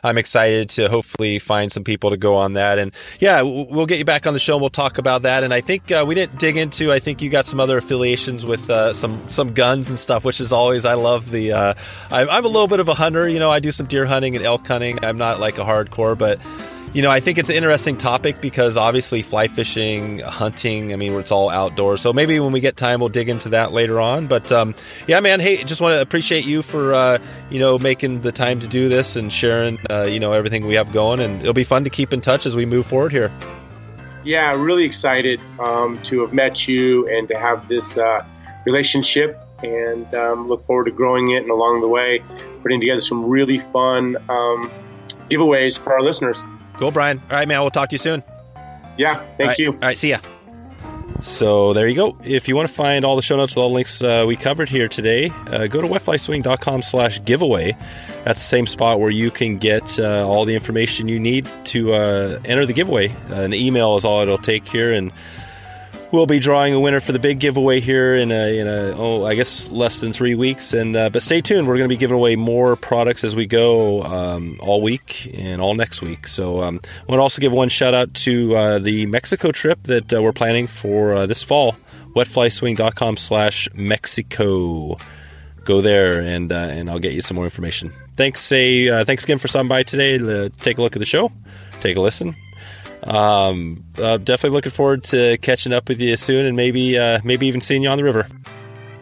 [0.04, 3.98] I'm excited to hopefully find some people to go on that, and yeah, we'll get
[3.98, 5.44] you back on the show and we'll talk about that.
[5.44, 6.92] And I think uh, we didn't dig into.
[6.92, 10.42] I think you got some other affiliations with uh, some some guns and stuff, which
[10.42, 11.52] is always I love the.
[11.52, 11.74] Uh,
[12.10, 13.50] I'm, I'm a little bit of a hunter, you know.
[13.50, 15.02] I do some deer hunting and elk hunting.
[15.02, 16.38] I'm not like a hardcore, but
[16.92, 21.12] you know, I think it's an interesting topic because obviously fly fishing, hunting, I mean,
[21.14, 22.00] it's all outdoors.
[22.00, 24.26] So maybe when we get time, we'll dig into that later on.
[24.26, 24.74] But um,
[25.06, 27.18] yeah, man, hey, just want to appreciate you for, uh,
[27.50, 30.74] you know, making the time to do this and sharing, uh, you know, everything we
[30.74, 31.20] have going.
[31.20, 33.30] And it'll be fun to keep in touch as we move forward here.
[34.24, 38.24] Yeah, really excited um, to have met you and to have this uh,
[38.66, 42.22] relationship and um, look forward to growing it and along the way
[42.62, 44.70] putting together some really fun um,
[45.30, 46.42] giveaways for our listeners.
[46.78, 47.18] Cool, Brian.
[47.30, 47.60] All right, man.
[47.60, 48.22] We'll talk to you soon.
[48.96, 49.16] Yeah.
[49.36, 49.58] Thank right.
[49.58, 49.72] you.
[49.72, 49.98] All right.
[49.98, 50.18] See ya.
[51.20, 52.16] So there you go.
[52.22, 54.36] If you want to find all the show notes with all the links uh, we
[54.36, 57.76] covered here today, uh, go to wetflyswing.com slash giveaway.
[58.24, 61.92] That's the same spot where you can get uh, all the information you need to
[61.92, 63.12] uh, enter the giveaway.
[63.30, 65.12] an email is all it'll take here, and
[66.12, 69.24] we'll be drawing a winner for the big giveaway here in a, in a oh
[69.24, 70.72] I guess less than three weeks.
[70.72, 73.46] And uh, but stay tuned, we're going to be giving away more products as we
[73.46, 76.26] go um, all week and all next week.
[76.26, 79.82] So um, I want to also give one shout out to uh, the Mexico trip
[79.84, 81.76] that uh, we're planning for uh, this fall.
[82.14, 84.96] Wetflyswing.com slash Mexico.
[85.64, 87.92] Go there and uh, and I'll get you some more information.
[88.16, 91.06] Thanks, say uh, thanks again for stopping by today to take a look at the
[91.06, 91.30] show,
[91.80, 92.34] take a listen
[93.04, 97.46] um, uh, definitely looking forward to catching up with you soon, and maybe uh, maybe
[97.46, 98.26] even seeing you on the river.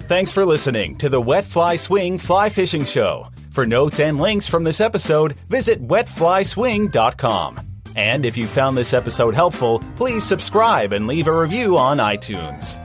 [0.01, 3.29] Thanks for listening to the Wet Fly Swing Fly Fishing Show.
[3.51, 7.61] For notes and links from this episode, visit wetflyswing.com.
[7.97, 12.79] And if you found this episode helpful, please subscribe and leave a review on iTunes.